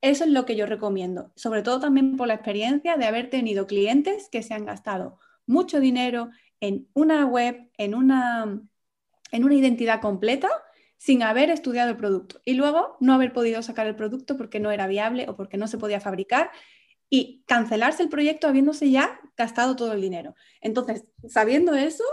Eso 0.00 0.24
es 0.24 0.30
lo 0.30 0.46
que 0.46 0.56
yo 0.56 0.66
recomiendo, 0.66 1.30
sobre 1.36 1.62
todo 1.62 1.78
también 1.78 2.16
por 2.16 2.26
la 2.26 2.34
experiencia 2.34 2.96
de 2.96 3.04
haber 3.04 3.28
tenido 3.28 3.66
clientes 3.66 4.28
que 4.30 4.42
se 4.42 4.54
han 4.54 4.64
gastado 4.64 5.18
mucho 5.46 5.78
dinero 5.78 6.30
en 6.60 6.88
una 6.94 7.26
web, 7.26 7.70
en 7.76 7.94
una, 7.94 8.62
en 9.30 9.44
una 9.44 9.54
identidad 9.54 10.00
completa, 10.00 10.48
sin 11.00 11.22
haber 11.22 11.48
estudiado 11.48 11.88
el 11.88 11.96
producto 11.96 12.42
y 12.44 12.52
luego 12.52 12.98
no 13.00 13.14
haber 13.14 13.32
podido 13.32 13.62
sacar 13.62 13.86
el 13.86 13.96
producto 13.96 14.36
porque 14.36 14.60
no 14.60 14.70
era 14.70 14.86
viable 14.86 15.30
o 15.30 15.34
porque 15.34 15.56
no 15.56 15.66
se 15.66 15.78
podía 15.78 15.98
fabricar 15.98 16.50
y 17.08 17.42
cancelarse 17.46 18.02
el 18.02 18.10
proyecto 18.10 18.46
habiéndose 18.46 18.90
ya 18.90 19.18
gastado 19.34 19.76
todo 19.76 19.94
el 19.94 20.02
dinero. 20.02 20.34
Entonces, 20.60 21.06
sabiendo 21.26 21.74
eso, 21.74 22.04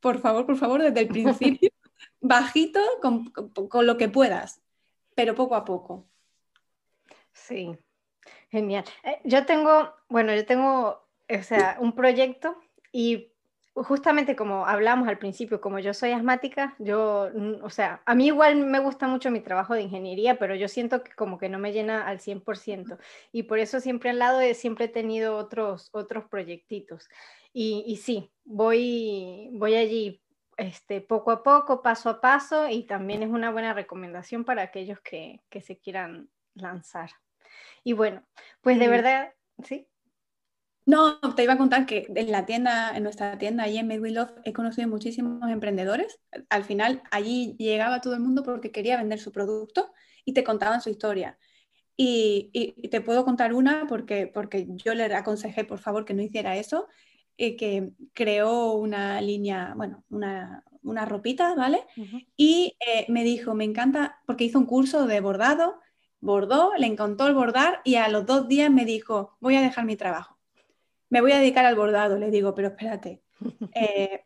por 0.00 0.20
favor, 0.20 0.44
por 0.44 0.58
favor, 0.58 0.82
desde 0.82 1.00
el 1.00 1.08
principio, 1.08 1.70
bajito 2.20 2.78
con, 3.00 3.30
con 3.30 3.86
lo 3.86 3.96
que 3.96 4.10
puedas, 4.10 4.60
pero 5.14 5.34
poco 5.34 5.54
a 5.54 5.64
poco. 5.64 6.06
Sí, 7.32 7.70
genial. 8.50 8.84
Eh, 9.02 9.18
yo 9.24 9.46
tengo, 9.46 9.94
bueno, 10.10 10.34
yo 10.34 10.44
tengo, 10.44 11.08
o 11.26 11.42
sea, 11.42 11.78
un 11.80 11.94
proyecto 11.94 12.54
y 12.92 13.32
justamente 13.84 14.36
como 14.36 14.66
hablamos 14.66 15.06
al 15.08 15.18
principio, 15.18 15.60
como 15.60 15.78
yo 15.78 15.92
soy 15.92 16.12
asmática, 16.12 16.74
yo, 16.78 17.28
o 17.62 17.70
sea, 17.70 18.00
a 18.06 18.14
mí 18.14 18.26
igual 18.26 18.56
me 18.56 18.78
gusta 18.78 19.06
mucho 19.06 19.30
mi 19.30 19.40
trabajo 19.40 19.74
de 19.74 19.82
ingeniería, 19.82 20.38
pero 20.38 20.54
yo 20.54 20.66
siento 20.68 21.04
que 21.04 21.12
como 21.12 21.36
que 21.38 21.48
no 21.48 21.58
me 21.58 21.72
llena 21.72 22.06
al 22.06 22.18
100% 22.20 22.98
y 23.32 23.42
por 23.44 23.58
eso 23.58 23.80
siempre 23.80 24.10
al 24.10 24.18
lado 24.18 24.40
he, 24.40 24.54
siempre 24.54 24.86
he 24.86 24.88
tenido 24.88 25.36
otros, 25.36 25.90
otros 25.92 26.24
proyectitos. 26.24 27.08
Y, 27.52 27.84
y 27.86 27.96
sí, 27.96 28.32
voy, 28.44 29.50
voy 29.52 29.74
allí 29.74 30.22
este, 30.56 31.02
poco 31.02 31.30
a 31.30 31.42
poco, 31.42 31.82
paso 31.82 32.08
a 32.08 32.20
paso 32.20 32.68
y 32.68 32.84
también 32.84 33.22
es 33.22 33.28
una 33.28 33.50
buena 33.50 33.74
recomendación 33.74 34.44
para 34.44 34.62
aquellos 34.62 35.00
que, 35.00 35.42
que 35.50 35.60
se 35.60 35.78
quieran 35.78 36.30
lanzar. 36.54 37.10
Y 37.84 37.92
bueno, 37.92 38.26
pues 38.62 38.78
de 38.78 38.88
verdad, 38.88 39.34
¿sí? 39.62 39.86
No, 40.86 41.18
te 41.34 41.42
iba 41.42 41.54
a 41.54 41.58
contar 41.58 41.84
que 41.84 42.06
en 42.14 42.30
la 42.30 42.46
tienda, 42.46 42.96
en 42.96 43.02
nuestra 43.02 43.36
tienda, 43.38 43.64
allí 43.64 43.78
en 43.78 43.88
Made 43.88 44.10
Love, 44.10 44.30
he 44.44 44.52
conocido 44.52 44.88
muchísimos 44.88 45.50
emprendedores. 45.50 46.20
Al 46.48 46.62
final, 46.62 47.02
allí 47.10 47.56
llegaba 47.58 48.00
todo 48.00 48.14
el 48.14 48.20
mundo 48.20 48.44
porque 48.44 48.70
quería 48.70 48.96
vender 48.96 49.18
su 49.18 49.32
producto 49.32 49.92
y 50.24 50.32
te 50.32 50.44
contaban 50.44 50.80
su 50.80 50.90
historia. 50.90 51.38
Y, 51.96 52.88
te 52.90 53.00
puedo 53.00 53.24
contar 53.24 53.52
una 53.52 53.86
porque, 53.88 54.28
porque 54.28 54.66
yo 54.68 54.94
le 54.94 55.04
aconsejé, 55.14 55.64
por 55.64 55.80
favor, 55.80 56.04
que 56.04 56.14
no 56.14 56.22
hiciera 56.22 56.56
eso, 56.56 56.86
y 57.36 57.44
eh, 57.46 57.56
que 57.56 57.90
creó 58.12 58.74
una 58.74 59.20
línea, 59.20 59.74
bueno, 59.76 60.04
una, 60.08 60.62
una 60.82 61.04
ropita, 61.04 61.54
¿vale? 61.56 61.84
Y 62.36 62.76
eh, 62.86 63.06
me 63.08 63.24
dijo, 63.24 63.54
me 63.54 63.64
encanta, 63.64 64.20
porque 64.26 64.44
hizo 64.44 64.58
un 64.58 64.66
curso 64.66 65.06
de 65.06 65.20
bordado 65.20 65.80
bordó, 66.20 66.72
le 66.76 66.86
encantó 66.86 67.26
el 67.26 67.34
bordar 67.34 67.80
y 67.84 67.96
a 67.96 68.08
los 68.08 68.26
dos 68.26 68.48
días 68.48 68.70
me 68.70 68.84
dijo, 68.84 69.36
voy 69.40 69.56
a 69.56 69.60
dejar 69.60 69.84
mi 69.84 69.96
trabajo, 69.96 70.35
me 71.10 71.20
voy 71.20 71.32
a 71.32 71.38
dedicar 71.38 71.64
al 71.64 71.76
bordado. 71.76 72.18
Le 72.18 72.30
digo, 72.30 72.54
pero 72.54 72.68
espérate, 72.68 73.22
eh, 73.74 74.24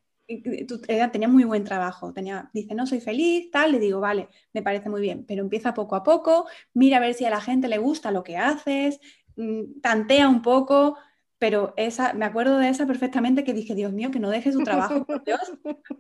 tenía 1.13 1.29
muy 1.29 1.45
buen 1.45 1.65
trabajo, 1.65 2.13
tenía, 2.13 2.51
dice, 2.53 2.75
no 2.75 2.87
soy 2.87 3.01
feliz, 3.01 3.51
tal, 3.51 3.73
le 3.73 3.79
digo, 3.79 4.01
vale, 4.01 4.29
me 4.53 4.63
parece 4.63 4.89
muy 4.89 5.01
bien, 5.01 5.25
pero 5.27 5.43
empieza 5.43 5.75
poco 5.75 5.97
a 5.97 6.03
poco, 6.03 6.47
mira 6.73 6.99
a 6.99 7.01
ver 7.01 7.15
si 7.15 7.25
a 7.25 7.31
la 7.31 7.41
gente 7.41 7.69
le 7.69 7.79
gusta 7.79 8.11
lo 8.13 8.23
que 8.23 8.37
haces, 8.37 9.01
mm, 9.37 9.81
tantea 9.81 10.29
un 10.29 10.43
poco, 10.43 10.97
pero 11.39 11.75
esa, 11.77 12.13
me 12.13 12.27
acuerdo 12.27 12.59
de 12.59 12.69
esa 12.69 12.87
perfectamente 12.87 13.45
que 13.45 13.55
dije, 13.55 13.75
Dios 13.75 13.93
mío, 13.93 14.11
que 14.11 14.21
no 14.21 14.31
deje 14.31 14.53
su 14.53 14.63
trabajo, 14.63 15.05
por 15.05 15.25
Dios, 15.25 15.41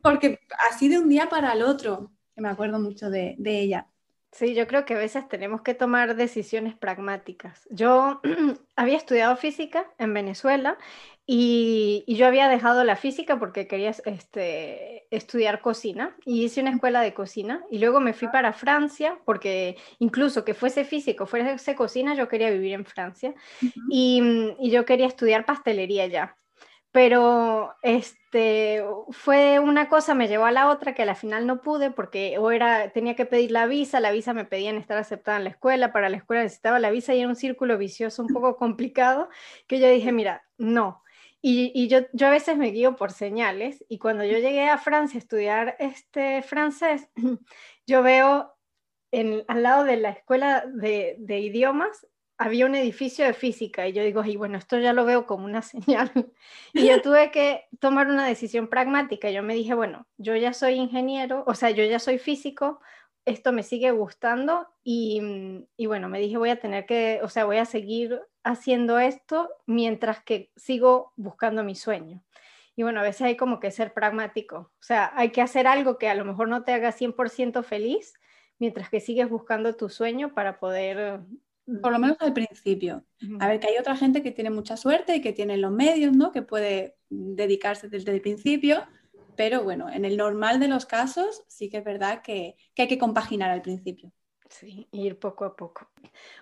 porque 0.03 0.39
así 0.71 0.89
de 0.89 0.99
un 0.99 1.09
día 1.09 1.29
para 1.29 1.53
el 1.53 1.63
otro, 1.63 2.13
me 2.37 2.49
acuerdo 2.49 2.79
mucho 2.79 3.11
de, 3.11 3.35
de 3.39 3.61
ella. 3.61 3.90
Sí, 4.33 4.55
yo 4.55 4.69
creo 4.69 4.85
que 4.85 4.95
a 4.95 4.99
veces 4.99 5.29
tenemos 5.29 5.63
que 5.63 5.75
tomar 5.75 6.15
decisiones 6.15 6.77
pragmáticas. 6.77 7.67
Yo 7.71 8.21
había 8.77 8.97
estudiado 8.97 9.37
física 9.37 9.91
en 9.99 10.15
Venezuela 10.15 10.79
y, 11.27 12.05
yo 12.07 12.27
había 12.27 12.49
dejado 12.49 12.85
la 12.85 12.97
física 12.97 13.39
porque 13.39 13.67
quería 13.67 13.91
este, 13.91 15.07
estudiar 15.15 15.61
cocina 15.61 16.17
y 16.25 16.45
hice 16.45 16.61
una 16.61 16.71
escuela 16.71 17.03
de 17.03 17.15
cocina 17.15 17.65
y 17.71 17.79
luego 17.79 18.01
me 18.01 18.13
fui 18.13 18.29
para 18.29 18.53
Francia 18.53 19.19
porque 19.25 19.77
incluso 19.99 20.45
que 20.45 20.55
fuese 20.55 20.85
físico, 20.85 21.27
fuese 21.27 21.75
cocina, 21.75 22.15
yo 22.15 22.29
quería 22.29 22.51
vivir 22.51 22.75
en 22.75 22.85
Francia 22.85 23.35
y, 23.91 24.55
y 24.61 24.71
yo 24.71 24.85
quería 24.85 25.07
estudiar 25.07 25.45
pastelería 25.45 26.07
ya 26.07 26.37
pero 26.93 27.75
este 27.83 28.83
fue 29.11 29.61
una 29.61 29.89
cosa 29.89 30.15
me 30.15 30.27
llevó 30.29 30.47
a 30.47 30.51
la 30.51 30.69
otra 30.69 30.95
que 30.95 31.03
al 31.03 31.15
final 31.15 31.47
no 31.47 31.61
pude 31.63 31.91
porque 31.91 32.37
o 32.39 32.51
era 32.51 32.91
tenía 32.93 33.15
que 33.15 33.27
pedir 33.27 33.53
la 33.53 33.67
visa, 33.67 34.01
la 34.01 34.11
visa 34.11 34.35
me 34.35 34.45
pedían 34.45 34.77
estar 34.77 34.99
aceptada 34.99 35.39
en 35.39 35.45
la 35.45 35.51
escuela, 35.51 35.93
para 35.93 36.09
la 36.09 36.17
escuela 36.17 36.43
necesitaba 36.43 36.81
la 36.81 36.91
visa 36.91 37.15
y 37.15 37.21
era 37.21 37.29
un 37.29 37.37
círculo 37.37 37.79
vicioso 37.79 38.23
un 38.23 38.29
poco 38.29 38.57
complicado 38.57 39.29
que 39.67 39.79
yo 39.79 39.89
dije, 39.89 40.13
mira, 40.13 40.45
no. 40.59 41.03
Y, 41.43 41.89
yo, 41.89 42.01
yo 42.13 42.27
a 42.27 42.31
veces 42.31 42.59
me 42.59 42.71
guío 42.71 42.97
por 42.97 43.13
señales 43.13 43.85
y 43.89 43.99
cuando 43.99 44.25
yo 44.25 44.39
llegué 44.39 44.69
a 44.69 44.77
Francia 44.77 45.17
a 45.17 45.21
estudiar 45.23 45.77
este 45.79 46.43
francés, 46.43 47.09
yo 47.87 48.03
veo 48.03 48.55
en, 49.11 49.45
al 49.49 49.63
lado 49.63 49.85
de 49.85 49.97
la 49.97 50.11
escuela 50.11 50.65
de, 50.67 51.17
de 51.19 51.39
idiomas 51.41 52.07
había 52.41 52.65
un 52.65 52.75
edificio 52.75 53.27
de 53.27 53.35
física 53.35 53.87
y 53.87 53.93
yo 53.93 54.03
digo, 54.03 54.25
y 54.25 54.35
bueno, 54.35 54.57
esto 54.57 54.79
ya 54.79 54.95
lo 54.95 55.05
veo 55.05 55.27
como 55.27 55.45
una 55.45 55.61
señal. 55.63 56.11
Y 56.73 56.89
yo 56.89 57.03
tuve 57.03 57.31
que 57.31 57.69
tomar 57.81 58.09
una 58.09 58.27
decisión 58.27 58.69
pragmática. 58.69 59.31
Yo 59.31 59.43
me 59.43 59.55
dije, 59.55 59.75
bueno, 59.75 60.07
yo 60.17 60.35
ya 60.35 60.55
soy 60.55 60.75
ingeniero, 60.75 61.45
o 61.47 61.55
sea, 61.55 61.69
yo 61.69 61.85
ya 61.85 61.99
soy 61.99 62.19
físico, 62.19 62.81
esto 63.27 63.53
me 63.53 63.63
sigue 63.63 63.91
gustando 63.91 64.67
y, 64.83 65.67
y 65.77 65.85
bueno, 65.85 66.09
me 66.09 66.19
dije, 66.19 66.39
voy 66.39 66.49
a 66.49 66.59
tener 66.59 66.87
que, 66.87 67.21
o 67.23 67.29
sea, 67.29 67.45
voy 67.45 67.59
a 67.59 67.67
seguir 67.67 68.19
haciendo 68.43 68.99
esto 68.99 69.51
mientras 69.67 70.25
que 70.25 70.51
sigo 70.57 71.13
buscando 71.17 71.63
mi 71.63 71.75
sueño. 71.75 72.25
Y 72.75 72.85
bueno, 72.85 73.01
a 73.01 73.03
veces 73.03 73.21
hay 73.21 73.37
como 73.37 73.61
que 73.61 73.71
ser 73.71 73.93
pragmático, 73.93 74.57
o 74.57 74.83
sea, 74.83 75.13
hay 75.15 75.31
que 75.31 75.43
hacer 75.43 75.67
algo 75.67 75.99
que 75.99 76.09
a 76.09 76.15
lo 76.15 76.25
mejor 76.25 76.49
no 76.49 76.65
te 76.65 76.73
haga 76.73 76.91
100% 76.93 77.63
feliz, 77.63 78.15
mientras 78.59 78.89
que 78.89 79.01
sigues 79.01 79.29
buscando 79.29 79.77
tu 79.77 79.91
sueño 79.91 80.33
para 80.33 80.59
poder 80.59 81.21
por 81.83 81.93
lo 81.93 81.99
menos 81.99 82.17
al 82.21 82.33
principio. 82.33 83.05
A 83.39 83.49
ver, 83.49 83.61
que 83.61 83.69
hay 83.69 83.79
otra 83.79 83.97
gente 83.97 84.23
que 84.23 84.33
tiene 84.33 84.51
mucha 84.51 84.77
suerte 84.77 85.17
y 85.17 85.21
que 85.21 85.33
tiene 85.33 85.57
los 85.57 85.71
medios, 85.71 86.17
¿no? 86.17 86.33
Que 86.33 86.43
puede 86.43 86.97
dedicarse 87.09 87.89
desde 87.89 88.13
el 88.13 88.21
principio, 88.21 88.87
pero 89.37 89.63
bueno, 89.63 89.89
en 89.89 90.05
el 90.05 90.17
normal 90.17 90.61
de 90.61 90.69
los 90.69 90.87
casos 90.87 91.45
sí 91.49 91.69
que 91.69 91.79
es 91.79 91.85
verdad 91.85 92.23
que, 92.23 92.57
hay 92.77 92.89
que 92.89 92.99
compaginar 92.99 93.51
al 93.51 93.63
principio. 93.63 94.13
Sí, 94.49 94.89
ir 94.91 95.19
poco 95.19 95.45
a 95.45 95.55
poco. 95.55 95.89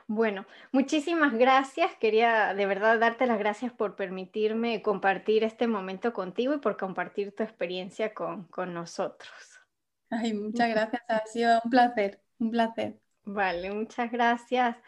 Bueno, 0.07 0.47
muchísimas 0.73 1.35
gracias. 1.35 1.95
Quería 2.01 2.55
de 2.55 2.65
verdad 2.65 2.99
darte 2.99 3.27
las 3.27 3.39
gracias 3.39 3.71
por 3.71 3.97
permitirme 3.97 4.81
compartir 4.81 5.45
este 5.45 5.67
momento 5.67 6.15
contigo 6.15 6.55
y 6.55 6.59
por 6.59 6.79
compartir 6.79 7.35
tu 7.35 7.43
experiencia 7.43 8.15
con, 8.15 8.45
con 8.45 8.73
nosotros. 8.73 9.61
Ay, 10.09 10.33
muchas 10.33 10.71
gracias. 10.75 11.03
Ha 11.09 11.27
sido 11.27 11.61
un 11.63 11.71
placer, 11.71 12.23
un 12.39 12.51
placer. 12.51 12.99
Vale, 13.25 13.71
muchas 13.73 14.11
gracias 14.11 14.79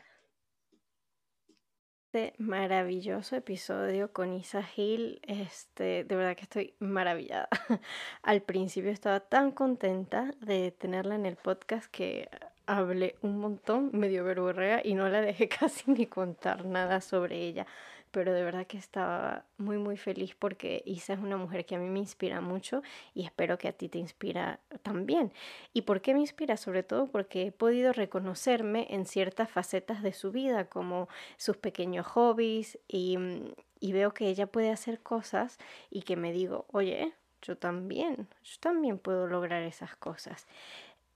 este 2.12 2.34
maravilloso 2.38 3.36
episodio 3.36 4.12
con 4.12 4.32
Isa 4.32 4.64
Gil. 4.64 5.20
Este, 5.22 6.02
de 6.02 6.16
verdad 6.16 6.34
que 6.34 6.42
estoy 6.42 6.74
maravillada. 6.80 7.48
Al 8.24 8.42
principio 8.42 8.90
estaba 8.90 9.20
tan 9.20 9.52
contenta 9.52 10.34
de 10.40 10.72
tenerla 10.72 11.14
en 11.14 11.24
el 11.24 11.36
podcast 11.36 11.88
que 11.88 12.28
hablé 12.66 13.14
un 13.22 13.38
montón, 13.38 13.90
medio 13.92 14.24
verborrea 14.24 14.80
y 14.82 14.94
no 14.94 15.08
la 15.08 15.20
dejé 15.20 15.48
casi 15.60 15.88
ni 15.92 16.06
contar 16.06 16.64
nada 16.64 17.00
sobre 17.00 17.36
ella 17.36 17.68
pero 18.10 18.32
de 18.32 18.42
verdad 18.42 18.66
que 18.66 18.78
estaba 18.78 19.44
muy 19.58 19.78
muy 19.78 19.96
feliz 19.96 20.34
porque 20.38 20.82
Isa 20.86 21.14
es 21.14 21.20
una 21.20 21.36
mujer 21.36 21.64
que 21.66 21.76
a 21.76 21.78
mí 21.78 21.88
me 21.88 21.98
inspira 22.00 22.40
mucho 22.40 22.82
y 23.14 23.24
espero 23.24 23.58
que 23.58 23.68
a 23.68 23.72
ti 23.72 23.88
te 23.88 23.98
inspira 23.98 24.60
también. 24.82 25.32
¿Y 25.72 25.82
por 25.82 26.00
qué 26.00 26.14
me 26.14 26.20
inspira? 26.20 26.56
Sobre 26.56 26.82
todo 26.82 27.06
porque 27.06 27.46
he 27.46 27.52
podido 27.52 27.92
reconocerme 27.92 28.86
en 28.90 29.06
ciertas 29.06 29.50
facetas 29.50 30.02
de 30.02 30.12
su 30.12 30.32
vida, 30.32 30.66
como 30.66 31.08
sus 31.36 31.56
pequeños 31.56 32.06
hobbies 32.06 32.78
y, 32.88 33.16
mm, 33.18 33.52
y 33.80 33.92
veo 33.92 34.12
que 34.12 34.28
ella 34.28 34.46
puede 34.46 34.70
hacer 34.70 35.00
cosas 35.00 35.58
y 35.90 36.02
que 36.02 36.16
me 36.16 36.32
digo, 36.32 36.66
oye, 36.70 37.14
yo 37.42 37.56
también, 37.56 38.28
yo 38.44 38.56
también 38.60 38.98
puedo 38.98 39.26
lograr 39.26 39.62
esas 39.62 39.96
cosas. 39.96 40.46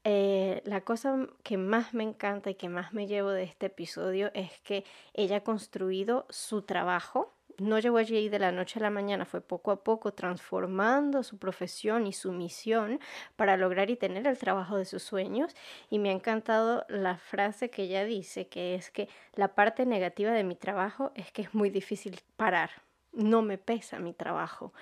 Eh, 0.06 0.60
la 0.66 0.82
cosa 0.82 1.16
que 1.42 1.56
más 1.56 1.94
me 1.94 2.02
encanta 2.02 2.50
y 2.50 2.54
que 2.56 2.68
más 2.68 2.92
me 2.92 3.06
llevo 3.06 3.30
de 3.30 3.44
este 3.44 3.66
episodio 3.66 4.30
es 4.34 4.60
que 4.60 4.84
ella 5.14 5.38
ha 5.38 5.44
construido 5.44 6.26
su 6.28 6.60
trabajo. 6.62 7.32
No 7.56 7.78
llegó 7.78 7.96
allí 7.96 8.28
de 8.28 8.38
la 8.38 8.52
noche 8.52 8.80
a 8.80 8.82
la 8.82 8.90
mañana, 8.90 9.24
fue 9.24 9.40
poco 9.40 9.70
a 9.70 9.82
poco 9.82 10.12
transformando 10.12 11.22
su 11.22 11.38
profesión 11.38 12.06
y 12.06 12.12
su 12.12 12.32
misión 12.32 13.00
para 13.36 13.56
lograr 13.56 13.90
y 13.90 13.96
tener 13.96 14.26
el 14.26 14.36
trabajo 14.36 14.76
de 14.76 14.84
sus 14.84 15.02
sueños. 15.02 15.54
Y 15.88 15.98
me 15.98 16.10
ha 16.10 16.12
encantado 16.12 16.84
la 16.88 17.16
frase 17.16 17.70
que 17.70 17.84
ella 17.84 18.04
dice, 18.04 18.48
que 18.48 18.74
es 18.74 18.90
que 18.90 19.08
la 19.34 19.54
parte 19.54 19.86
negativa 19.86 20.32
de 20.32 20.44
mi 20.44 20.56
trabajo 20.56 21.12
es 21.14 21.32
que 21.32 21.42
es 21.42 21.54
muy 21.54 21.70
difícil 21.70 22.20
parar, 22.36 22.70
no 23.12 23.40
me 23.40 23.56
pesa 23.56 24.00
mi 24.00 24.12
trabajo. 24.12 24.74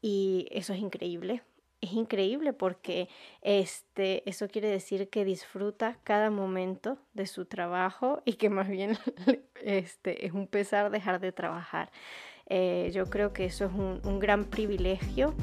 Y 0.00 0.48
eso 0.50 0.72
es 0.72 0.80
increíble, 0.80 1.42
es 1.80 1.92
increíble 1.92 2.52
porque 2.52 3.08
este, 3.42 4.28
eso 4.28 4.48
quiere 4.48 4.68
decir 4.68 5.08
que 5.08 5.24
disfruta 5.24 5.98
cada 6.04 6.30
momento 6.30 6.98
de 7.14 7.26
su 7.26 7.44
trabajo 7.44 8.22
y 8.24 8.34
que 8.34 8.50
más 8.50 8.68
bien 8.68 8.98
este, 9.62 10.26
es 10.26 10.32
un 10.32 10.46
pesar 10.46 10.90
dejar 10.90 11.20
de 11.20 11.32
trabajar. 11.32 11.90
Eh, 12.48 12.90
yo 12.94 13.06
creo 13.06 13.32
que 13.32 13.44
eso 13.44 13.64
es 13.64 13.72
un, 13.72 14.00
un 14.04 14.18
gran 14.20 14.44
privilegio 14.44 15.34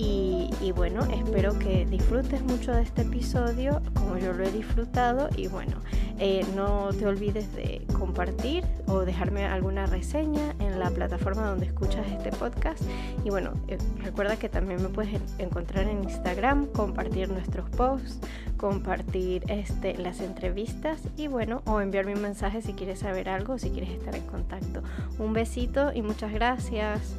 y, 0.00 0.72
bueno, 0.76 1.02
espero 1.12 1.58
que 1.58 1.84
disfrutes 1.84 2.40
mucho 2.42 2.72
de 2.72 2.82
este 2.82 3.02
episodio 3.02 3.82
como 3.94 4.16
yo 4.16 4.32
lo 4.32 4.44
he 4.44 4.50
disfrutado 4.52 5.28
y 5.36 5.48
bueno, 5.48 5.80
eh, 6.20 6.46
no 6.54 6.90
te 6.92 7.04
olvides 7.04 7.52
de 7.56 7.84
compartir 7.98 8.64
o 8.86 9.00
dejarme 9.00 9.44
alguna 9.46 9.86
reseña 9.86 10.54
en 10.60 10.78
la 10.78 10.90
plataforma 10.90 11.48
donde 11.48 11.66
escuchas 11.66 12.06
este 12.06 12.30
podcast. 12.30 12.80
Y 13.24 13.30
bueno, 13.30 13.54
eh, 13.66 13.76
recuerda 14.04 14.36
que 14.36 14.48
también 14.48 14.80
me 14.80 14.88
puedes 14.88 15.20
encontrar 15.38 15.88
en 15.88 16.04
Instagram, 16.04 16.66
compartir 16.66 17.28
nuestros 17.28 17.68
posts, 17.70 18.20
compartir 18.56 19.42
este, 19.48 19.98
las 19.98 20.20
entrevistas 20.20 21.02
y 21.16 21.26
bueno, 21.26 21.62
o 21.66 21.80
enviarme 21.80 22.14
un 22.14 22.22
mensaje 22.22 22.62
si 22.62 22.72
quieres 22.74 23.00
saber 23.00 23.28
algo 23.28 23.54
o 23.54 23.58
si 23.58 23.70
quieres 23.70 23.90
estar 23.90 24.14
en 24.14 24.26
contacto. 24.26 24.82
Un 25.18 25.32
besito 25.32 25.92
y 25.92 26.02
muchas 26.02 26.32
gracias. 26.32 27.16